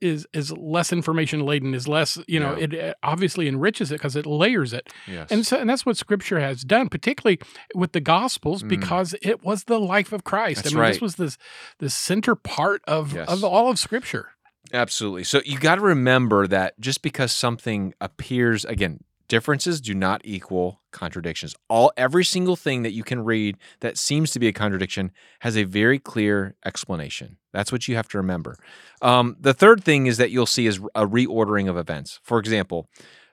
is 0.00 0.26
is 0.32 0.52
less 0.52 0.92
information 0.92 1.40
laden. 1.40 1.74
Is 1.74 1.86
less, 1.88 2.18
you 2.26 2.40
know, 2.40 2.56
Yeah. 2.56 2.64
it 2.64 2.96
obviously 3.02 3.48
enriches 3.48 3.90
it 3.90 3.94
because 3.96 4.16
it 4.16 4.26
layers 4.26 4.72
it, 4.72 4.88
yes. 5.06 5.30
and 5.30 5.46
so 5.46 5.58
and 5.58 5.68
that's 5.68 5.84
what 5.86 5.96
Scripture 5.96 6.40
has 6.40 6.62
done, 6.62 6.88
particularly 6.88 7.38
with 7.74 7.92
the 7.92 8.00
Gospels, 8.00 8.62
Mm. 8.62 8.68
because 8.68 9.14
it 9.22 9.44
was 9.44 9.64
the 9.64 9.78
life 9.78 10.12
of 10.12 10.24
Christ. 10.24 10.64
That's 10.64 10.74
I 10.74 10.80
mean, 10.80 10.88
this 10.90 11.00
was 11.00 11.16
this 11.16 11.38
the 11.78 11.90
center 11.90 12.34
part 12.34 12.82
of 12.86 13.14
Yes. 13.14 13.28
of 13.28 13.44
all 13.44 13.70
of 13.70 13.78
Scripture. 13.78 14.30
Absolutely. 14.72 15.24
So 15.24 15.40
you 15.44 15.58
got 15.58 15.76
to 15.76 15.80
remember 15.80 16.46
that 16.48 16.78
just 16.80 17.00
because 17.02 17.30
something 17.32 17.94
appears 18.00 18.64
again, 18.64 18.98
differences 19.28 19.80
do 19.80 19.94
not 19.94 20.20
equal 20.24 20.82
contradictions. 20.92 21.54
All 21.68 21.92
every 21.96 22.24
single 22.24 22.56
thing 22.56 22.82
that 22.82 22.92
you 22.92 23.04
can 23.04 23.20
read 23.24 23.56
that 23.80 23.96
seems 23.98 24.30
to 24.32 24.38
be 24.40 24.48
a 24.48 24.52
contradiction 24.52 25.12
has 25.40 25.56
a 25.56 25.64
very 25.64 25.98
clear 25.98 26.56
explanation. 26.64 27.36
That's 27.56 27.72
what 27.72 27.88
you 27.88 27.96
have 27.96 28.06
to 28.08 28.18
remember. 28.18 28.58
Um, 29.00 29.34
the 29.40 29.54
third 29.54 29.82
thing 29.82 30.06
is 30.06 30.18
that 30.18 30.30
you'll 30.30 30.44
see 30.44 30.66
is 30.66 30.78
a 30.94 31.06
reordering 31.06 31.70
of 31.70 31.78
events. 31.78 32.20
For 32.22 32.38
example, 32.38 32.90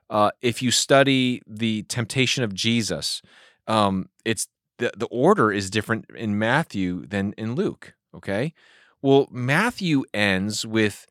uh, 0.09 0.31
if 0.41 0.61
you 0.61 0.71
study 0.71 1.41
the 1.45 1.83
temptation 1.83 2.41
of 2.41 2.53
Jesus, 2.53 3.21
um, 3.67 4.07
it's 4.23 4.47
the, 4.77 4.93
the 4.95 5.07
order 5.07 5.51
is 5.51 5.69
different 5.69 6.05
in 6.15 6.39
Matthew 6.39 7.05
than 7.05 7.33
in 7.37 7.53
Luke. 7.53 7.95
Okay. 8.15 8.53
Well, 9.01 9.27
Matthew 9.29 10.05
ends 10.13 10.65
with 10.65 11.05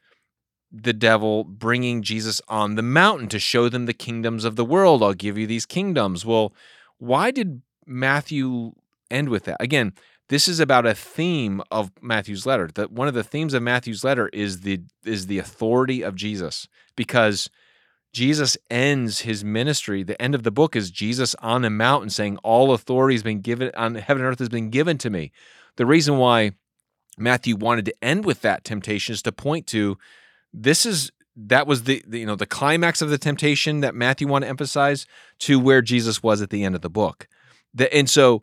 the 0.72 0.94
devil 0.94 1.44
bringing 1.44 2.00
Jesus 2.00 2.40
on 2.48 2.76
the 2.76 2.82
mountain 2.82 3.28
to 3.28 3.38
show 3.38 3.68
them 3.68 3.84
the 3.84 3.92
kingdoms 3.92 4.46
of 4.46 4.56
the 4.56 4.64
world. 4.64 5.02
I'll 5.02 5.12
give 5.12 5.36
you 5.36 5.46
these 5.46 5.66
kingdoms. 5.66 6.24
Well, 6.24 6.54
why 6.96 7.30
did 7.30 7.60
Matthew 7.84 8.72
end 9.10 9.28
with 9.28 9.44
that? 9.44 9.58
Again, 9.60 9.92
this 10.32 10.48
is 10.48 10.60
about 10.60 10.86
a 10.86 10.94
theme 10.94 11.60
of 11.70 11.92
Matthew's 12.00 12.46
letter. 12.46 12.70
That 12.74 12.90
one 12.90 13.06
of 13.06 13.12
the 13.12 13.22
themes 13.22 13.52
of 13.52 13.62
Matthew's 13.62 14.02
letter 14.02 14.28
is 14.28 14.62
the 14.62 14.80
is 15.04 15.26
the 15.26 15.38
authority 15.38 16.00
of 16.00 16.14
Jesus 16.14 16.66
because 16.96 17.50
Jesus 18.14 18.56
ends 18.70 19.20
his 19.20 19.44
ministry. 19.44 20.02
The 20.02 20.20
end 20.20 20.34
of 20.34 20.42
the 20.42 20.50
book 20.50 20.74
is 20.74 20.90
Jesus 20.90 21.34
on 21.40 21.66
a 21.66 21.70
mountain 21.70 22.08
saying, 22.08 22.38
All 22.38 22.72
authority 22.72 23.14
has 23.14 23.22
been 23.22 23.42
given 23.42 23.72
on 23.76 23.96
heaven 23.96 24.22
and 24.22 24.32
earth 24.32 24.38
has 24.38 24.48
been 24.48 24.70
given 24.70 24.96
to 24.98 25.10
me. 25.10 25.32
The 25.76 25.84
reason 25.84 26.16
why 26.16 26.52
Matthew 27.18 27.54
wanted 27.54 27.84
to 27.84 27.94
end 28.00 28.24
with 28.24 28.40
that 28.40 28.64
temptation 28.64 29.12
is 29.12 29.20
to 29.22 29.32
point 29.32 29.66
to 29.66 29.98
this 30.50 30.86
is 30.86 31.12
that 31.36 31.66
was 31.66 31.82
the, 31.82 32.02
the 32.06 32.20
you 32.20 32.26
know 32.26 32.36
the 32.36 32.46
climax 32.46 33.02
of 33.02 33.10
the 33.10 33.18
temptation 33.18 33.80
that 33.80 33.94
Matthew 33.94 34.28
wanted 34.28 34.46
to 34.46 34.50
emphasize 34.50 35.06
to 35.40 35.60
where 35.60 35.82
Jesus 35.82 36.22
was 36.22 36.40
at 36.40 36.48
the 36.48 36.64
end 36.64 36.74
of 36.74 36.80
the 36.80 36.88
book. 36.88 37.28
The, 37.74 37.94
and 37.94 38.08
so 38.08 38.42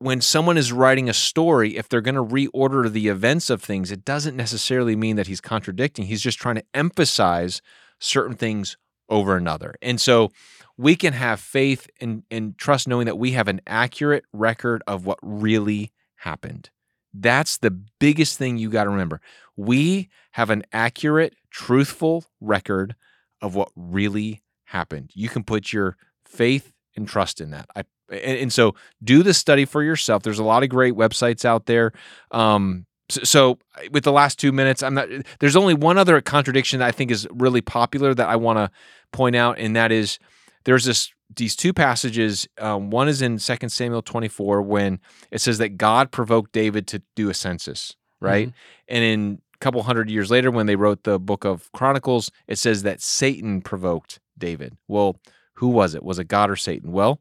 when 0.00 0.22
someone 0.22 0.56
is 0.56 0.72
writing 0.72 1.10
a 1.10 1.14
story, 1.14 1.76
if 1.76 1.86
they're 1.86 2.00
going 2.00 2.14
to 2.14 2.24
reorder 2.24 2.90
the 2.90 3.08
events 3.08 3.50
of 3.50 3.62
things, 3.62 3.92
it 3.92 4.02
doesn't 4.02 4.34
necessarily 4.34 4.96
mean 4.96 5.16
that 5.16 5.26
he's 5.26 5.42
contradicting. 5.42 6.06
He's 6.06 6.22
just 6.22 6.38
trying 6.38 6.54
to 6.54 6.64
emphasize 6.72 7.60
certain 7.98 8.34
things 8.34 8.78
over 9.10 9.36
another. 9.36 9.74
And 9.82 10.00
so 10.00 10.30
we 10.78 10.96
can 10.96 11.12
have 11.12 11.38
faith 11.38 11.86
and, 12.00 12.22
and 12.30 12.56
trust 12.56 12.88
knowing 12.88 13.04
that 13.04 13.18
we 13.18 13.32
have 13.32 13.46
an 13.46 13.60
accurate 13.66 14.24
record 14.32 14.82
of 14.86 15.04
what 15.04 15.18
really 15.20 15.92
happened. 16.16 16.70
That's 17.12 17.58
the 17.58 17.70
biggest 17.70 18.38
thing 18.38 18.56
you 18.56 18.70
got 18.70 18.84
to 18.84 18.90
remember. 18.90 19.20
We 19.54 20.08
have 20.32 20.48
an 20.48 20.62
accurate, 20.72 21.34
truthful 21.50 22.24
record 22.40 22.96
of 23.42 23.54
what 23.54 23.70
really 23.76 24.40
happened. 24.64 25.10
You 25.12 25.28
can 25.28 25.44
put 25.44 25.74
your 25.74 25.98
faith 26.24 26.72
and 26.96 27.06
trust 27.06 27.38
in 27.38 27.50
that. 27.50 27.68
I 27.76 27.84
and, 28.10 28.38
and 28.38 28.52
so 28.52 28.74
do 29.02 29.22
the 29.22 29.34
study 29.34 29.64
for 29.64 29.82
yourself. 29.82 30.22
There's 30.22 30.38
a 30.38 30.44
lot 30.44 30.62
of 30.62 30.68
great 30.68 30.94
websites 30.94 31.44
out 31.44 31.66
there. 31.66 31.92
Um, 32.30 32.86
so, 33.08 33.22
so 33.24 33.58
with 33.90 34.04
the 34.04 34.12
last 34.12 34.38
two 34.38 34.52
minutes, 34.52 34.82
I'm 34.82 34.94
not. 34.94 35.08
There's 35.40 35.56
only 35.56 35.74
one 35.74 35.98
other 35.98 36.20
contradiction 36.20 36.80
that 36.80 36.88
I 36.88 36.92
think 36.92 37.10
is 37.10 37.26
really 37.32 37.60
popular 37.60 38.14
that 38.14 38.28
I 38.28 38.36
want 38.36 38.58
to 38.58 38.70
point 39.12 39.36
out, 39.36 39.58
and 39.58 39.74
that 39.76 39.92
is 39.92 40.18
there's 40.64 40.84
this 40.84 41.12
these 41.36 41.56
two 41.56 41.72
passages. 41.72 42.48
Um, 42.58 42.90
one 42.90 43.08
is 43.08 43.22
in 43.22 43.38
2 43.38 43.68
Samuel 43.68 44.02
24 44.02 44.62
when 44.62 45.00
it 45.30 45.40
says 45.40 45.58
that 45.58 45.76
God 45.76 46.10
provoked 46.10 46.52
David 46.52 46.86
to 46.88 47.02
do 47.14 47.30
a 47.30 47.34
census, 47.34 47.96
right? 48.20 48.52
And 48.88 49.04
in 49.04 49.40
a 49.54 49.58
couple 49.58 49.82
hundred 49.82 50.10
years 50.10 50.30
later, 50.30 50.50
when 50.50 50.66
they 50.66 50.76
wrote 50.76 51.04
the 51.04 51.18
book 51.18 51.44
of 51.44 51.70
Chronicles, 51.72 52.30
it 52.48 52.58
says 52.58 52.82
that 52.82 53.00
Satan 53.00 53.60
provoked 53.60 54.20
David. 54.38 54.76
Well, 54.88 55.16
who 55.54 55.68
was 55.68 55.94
it? 55.94 56.02
Was 56.02 56.18
it 56.18 56.28
God 56.28 56.50
or 56.50 56.56
Satan? 56.56 56.92
Well, 56.92 57.20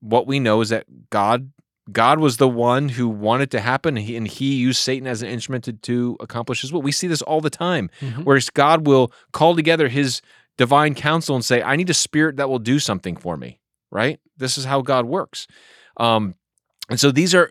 what 0.00 0.26
we 0.26 0.40
know 0.40 0.60
is 0.60 0.68
that 0.70 0.86
God 1.10 1.52
God 1.90 2.18
was 2.18 2.36
the 2.36 2.48
one 2.48 2.90
who 2.90 3.08
wanted 3.08 3.50
to 3.52 3.60
happen, 3.60 3.96
and 3.96 4.04
he, 4.06 4.14
and 4.14 4.28
he 4.28 4.56
used 4.56 4.78
Satan 4.78 5.06
as 5.06 5.22
an 5.22 5.28
instrument 5.30 5.64
to, 5.64 5.72
to 5.72 6.18
accomplish 6.20 6.60
his 6.60 6.70
will. 6.70 6.82
We 6.82 6.92
see 6.92 7.06
this 7.06 7.22
all 7.22 7.40
the 7.40 7.48
time, 7.48 7.88
Mhm. 8.02 8.24
where 8.24 8.38
God 8.52 8.86
will 8.86 9.10
call 9.32 9.56
together 9.56 9.88
His 9.88 10.20
divine 10.58 10.94
counsel 10.94 11.34
and 11.34 11.42
say, 11.44 11.62
"I 11.62 11.76
need 11.76 11.88
a 11.88 11.94
spirit 11.94 12.36
that 12.36 12.50
will 12.50 12.58
do 12.58 12.78
something 12.78 13.16
for 13.16 13.36
me." 13.38 13.60
Right? 13.90 14.20
This 14.36 14.58
is 14.58 14.66
how 14.66 14.82
God 14.82 15.06
works. 15.06 15.46
Um, 15.96 16.34
and 16.90 17.00
so 17.00 17.10
these 17.10 17.34
are 17.34 17.50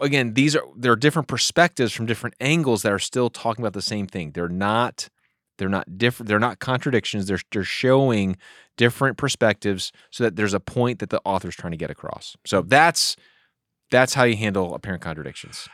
again, 0.00 0.34
these 0.34 0.56
are 0.56 0.64
there 0.76 0.92
are 0.92 0.96
different 0.96 1.28
perspectives 1.28 1.92
from 1.92 2.06
different 2.06 2.34
angles 2.40 2.82
that 2.82 2.92
are 2.92 2.98
still 2.98 3.30
talking 3.30 3.62
about 3.64 3.72
the 3.72 3.82
same 3.82 4.06
thing. 4.08 4.32
They're 4.32 4.48
not 4.48 5.08
they're 5.58 5.68
not 5.68 5.98
different. 5.98 6.28
They're 6.28 6.38
not 6.38 6.58
contradictions. 6.60 7.26
They're 7.26 7.40
they're 7.52 7.64
showing 7.64 8.36
different 8.76 9.18
perspectives 9.18 9.92
so 10.10 10.24
that 10.24 10.36
there's 10.36 10.54
a 10.54 10.60
point 10.60 11.00
that 11.00 11.10
the 11.10 11.20
author's 11.24 11.56
trying 11.56 11.72
to 11.72 11.76
get 11.76 11.90
across. 11.90 12.36
So 12.46 12.62
that's 12.62 13.16
that's 13.90 14.14
how 14.14 14.24
you 14.24 14.36
handle 14.36 14.74
apparent 14.74 15.02
contradictions. 15.02 15.68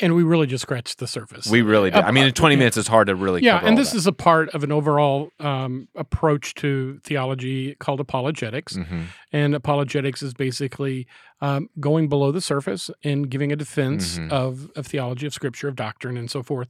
And 0.00 0.14
we 0.14 0.22
really 0.22 0.46
just 0.46 0.62
scratched 0.62 1.00
the 1.00 1.08
surface. 1.08 1.48
We 1.48 1.60
really 1.60 1.90
did. 1.90 2.04
I 2.04 2.12
mean, 2.12 2.22
in 2.22 2.30
uh, 2.30 2.32
20 2.32 2.54
yeah. 2.54 2.58
minutes, 2.60 2.76
it's 2.76 2.86
hard 2.86 3.08
to 3.08 3.16
really. 3.16 3.42
yeah, 3.42 3.58
and 3.64 3.76
this 3.76 3.90
that. 3.90 3.96
is 3.96 4.06
a 4.06 4.12
part 4.12 4.48
of 4.50 4.62
an 4.62 4.70
overall 4.70 5.30
um, 5.40 5.88
approach 5.96 6.54
to 6.56 7.00
theology 7.02 7.74
called 7.80 7.98
apologetics. 7.98 8.74
Mhm. 8.74 9.06
And 9.32 9.56
apologetics 9.56 10.22
is 10.22 10.34
basically 10.34 11.08
um, 11.40 11.68
going 11.80 12.08
below 12.08 12.30
the 12.30 12.40
surface 12.40 12.90
and 13.02 13.28
giving 13.28 13.50
a 13.50 13.56
defense 13.56 14.18
Mhm. 14.18 14.30
of, 14.30 14.70
of 14.76 14.86
theology, 14.86 15.26
of 15.26 15.34
scripture, 15.34 15.66
of 15.66 15.74
doctrine, 15.74 16.16
and 16.16 16.30
so 16.30 16.44
forth. 16.44 16.68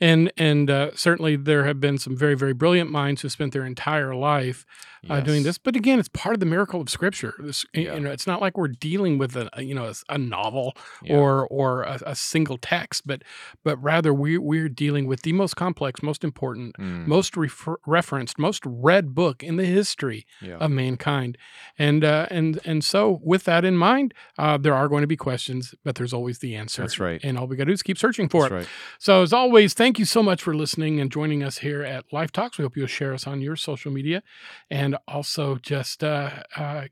And 0.00 0.32
and 0.36 0.70
uh, 0.70 0.90
certainly 0.94 1.36
there 1.36 1.64
have 1.64 1.80
been 1.80 1.98
some 1.98 2.16
very 2.16 2.34
very 2.34 2.52
brilliant 2.52 2.90
minds 2.90 3.22
who 3.22 3.28
spent 3.28 3.52
their 3.52 3.64
entire 3.64 4.14
life 4.14 4.64
uh, 5.10 5.20
doing 5.20 5.42
this. 5.42 5.58
But 5.58 5.76
again, 5.76 5.98
it's 5.98 6.08
part 6.08 6.32
of 6.34 6.40
the 6.40 6.46
miracle 6.46 6.80
of 6.80 6.88
scripture. 6.88 7.34
This, 7.38 7.66
Yeah. 7.74 7.94
You 7.94 8.00
know, 8.00 8.10
it's 8.10 8.26
not 8.26 8.40
like 8.40 8.56
we're 8.56 8.68
dealing 8.68 9.18
with 9.18 9.36
a 9.36 9.48
you 9.58 9.74
know 9.74 9.92
a 10.08 10.16
novel 10.18 10.74
Yeah. 11.02 11.16
or 11.16 11.46
or 11.48 11.82
a, 11.82 12.00
a 12.06 12.14
single 12.16 12.56
text, 12.58 13.06
but 13.06 13.22
but 13.62 13.76
rather 13.82 14.14
we 14.14 14.38
we're 14.38 14.68
dealing 14.70 15.06
with 15.06 15.22
the 15.22 15.32
most 15.34 15.54
complex, 15.56 16.02
most 16.02 16.24
important, 16.24 16.74
Mm, 16.78 17.06
most 17.06 17.36
refer- 17.36 17.76
referenced, 17.86 18.38
most 18.38 18.62
read 18.66 19.14
book 19.14 19.42
in 19.42 19.56
the 19.56 19.66
history 19.66 20.26
yeah. 20.40 20.56
of 20.56 20.70
mankind. 20.70 21.36
And 21.78 22.02
uh, 22.04 22.26
and 22.30 22.58
and 22.64 22.82
so 22.82 23.20
with 23.22 23.44
that 23.44 23.64
in 23.64 23.76
mind, 23.76 24.14
uh, 24.38 24.56
there 24.56 24.74
are 24.74 24.88
going 24.88 25.02
to 25.02 25.06
be 25.06 25.16
questions, 25.16 25.74
but 25.84 25.94
there's 25.96 26.14
always 26.14 26.38
the 26.38 26.56
answer. 26.56 26.80
That's 26.82 26.98
right. 26.98 27.20
And 27.22 27.38
all 27.38 27.46
we 27.46 27.56
got 27.56 27.64
to 27.64 27.66
do 27.66 27.72
is 27.72 27.82
keep 27.82 27.98
searching 27.98 28.28
for 28.30 28.42
That's 28.44 28.52
it. 28.52 28.56
right. 28.56 28.68
So 28.98 29.22
as 29.22 29.32
always, 29.34 29.74
thank 29.74 29.93
you 29.98 30.04
so 30.04 30.22
much 30.22 30.42
for 30.42 30.54
listening 30.54 31.00
and 31.00 31.10
joining 31.10 31.42
us 31.42 31.58
here 31.58 31.82
at 31.82 32.12
Life 32.12 32.32
Talks. 32.32 32.58
We 32.58 32.62
hope 32.62 32.76
you'll 32.76 32.86
share 32.86 33.12
us 33.12 33.26
on 33.26 33.40
your 33.40 33.56
social 33.56 33.90
media, 33.90 34.22
and 34.70 34.96
also 35.06 35.56
just 35.56 36.02
uh, 36.02 36.30
uh, 36.56 36.84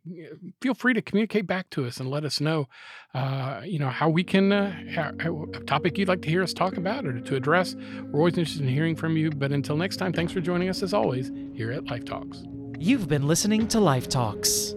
feel 0.61 0.75
free 0.75 0.95
to 0.95 1.03
communicate 1.03 1.47
back 1.47 1.71
to 1.71 1.87
us 1.87 1.99
and 1.99 2.11
let 2.11 2.25
us 2.25 2.41
know, 2.41 2.69
uh, 3.15 3.63
you 3.65 3.79
know, 3.79 3.89
how 3.89 4.09
we 4.09 4.25
can 4.25 4.53
uh, 4.53 5.13
a 5.21 5.61
topic 5.65 5.99
you'd 5.99 6.09
like 6.09 6.23
to 6.23 6.29
hear 6.29 6.43
us 6.43 6.53
talk 6.53 6.77
about 6.77 7.07
or 7.07 7.21
to 7.21 7.37
address. 7.37 7.77
We're 8.11 8.21
always 8.21 8.37
interested 8.37 8.63
in 8.63 8.69
hearing 8.69 8.97
from 8.97 9.17
you. 9.17 9.31
But 9.31 9.53
until 9.53 9.77
next 9.77 9.97
time, 9.97 10.13
thanks 10.13 10.33
for 10.33 10.41
joining 10.41 10.69
us 10.69 10.83
as 10.83 10.95
always 10.95 11.31
here 11.55 11.73
at 11.73 11.85
Life 11.87 12.05
Talks. 12.05 12.43
You've 12.79 13.09
been 13.09 13.27
listening 13.27 13.69
to 13.69 13.81
Life 13.81 14.09
Talks. 14.09 14.75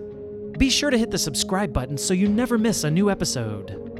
Be 0.57 0.69
sure 0.69 0.89
to 0.89 0.97
hit 0.97 1.11
the 1.11 1.17
subscribe 1.17 1.73
button 1.73 1.97
so 1.97 2.13
you 2.13 2.29
never 2.29 2.57
miss 2.57 2.83
a 2.83 2.91
new 2.91 3.09
episode. 3.09 3.94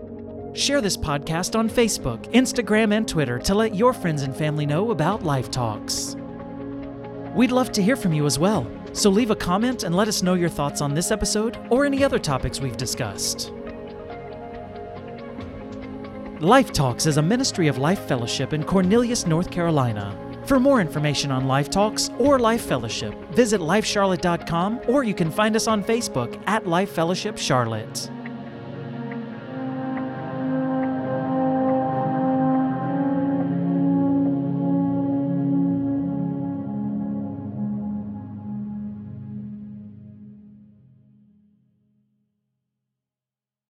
Share 0.56 0.80
this 0.80 0.96
podcast 0.96 1.60
on 1.60 1.70
Facebook, 1.70 2.32
Instagram, 2.32 2.94
and 2.94 3.06
Twitter 3.06 3.38
to 3.40 3.54
let 3.54 3.76
your 3.76 3.92
friends 3.92 4.22
and 4.22 4.34
family 4.34 4.66
know 4.66 4.92
about 4.92 5.22
Life 5.22 5.52
Talks. 5.52 6.16
We'd 7.36 7.52
love 7.52 7.74
to 7.74 7.84
hear 7.84 7.98
from 7.98 8.14
you 8.14 8.26
as 8.26 8.40
well, 8.40 8.66
so 8.94 9.10
leave 9.10 9.32
a 9.32 9.36
comment 9.36 9.84
and 9.84 9.94
let 9.94 10.08
us 10.08 10.24
know 10.24 10.34
your 10.34 10.48
thoughts 10.48 10.80
on 10.80 10.94
this 10.94 11.12
episode 11.12 11.58
or 11.70 11.84
any 11.86 12.06
other 12.06 12.18
topics 12.18 12.62
we've 12.62 12.78
discussed. 12.78 13.52
Life 16.40 16.72
Talks 16.72 17.06
is 17.06 17.18
a 17.18 17.22
ministry 17.22 17.68
of 17.68 17.78
Life 17.78 18.08
Fellowship 18.08 18.54
in 18.54 18.64
Cornelius, 18.64 19.28
North 19.28 19.52
Carolina. 19.52 20.18
For 20.46 20.58
more 20.58 20.80
information 20.80 21.32
on 21.32 21.48
Life 21.48 21.70
Talks 21.70 22.12
or 22.18 22.40
Life 22.40 22.62
Fellowship, 22.62 23.14
visit 23.32 23.60
lifecharlotte.com 23.60 24.80
or 24.88 25.04
you 25.04 25.14
can 25.14 25.32
find 25.32 25.58
us 25.58 25.68
on 25.68 25.84
Facebook 25.84 26.42
at 26.48 26.66
Life 26.66 26.92
Fellowship 26.92 27.38
Charlotte. 27.38 28.10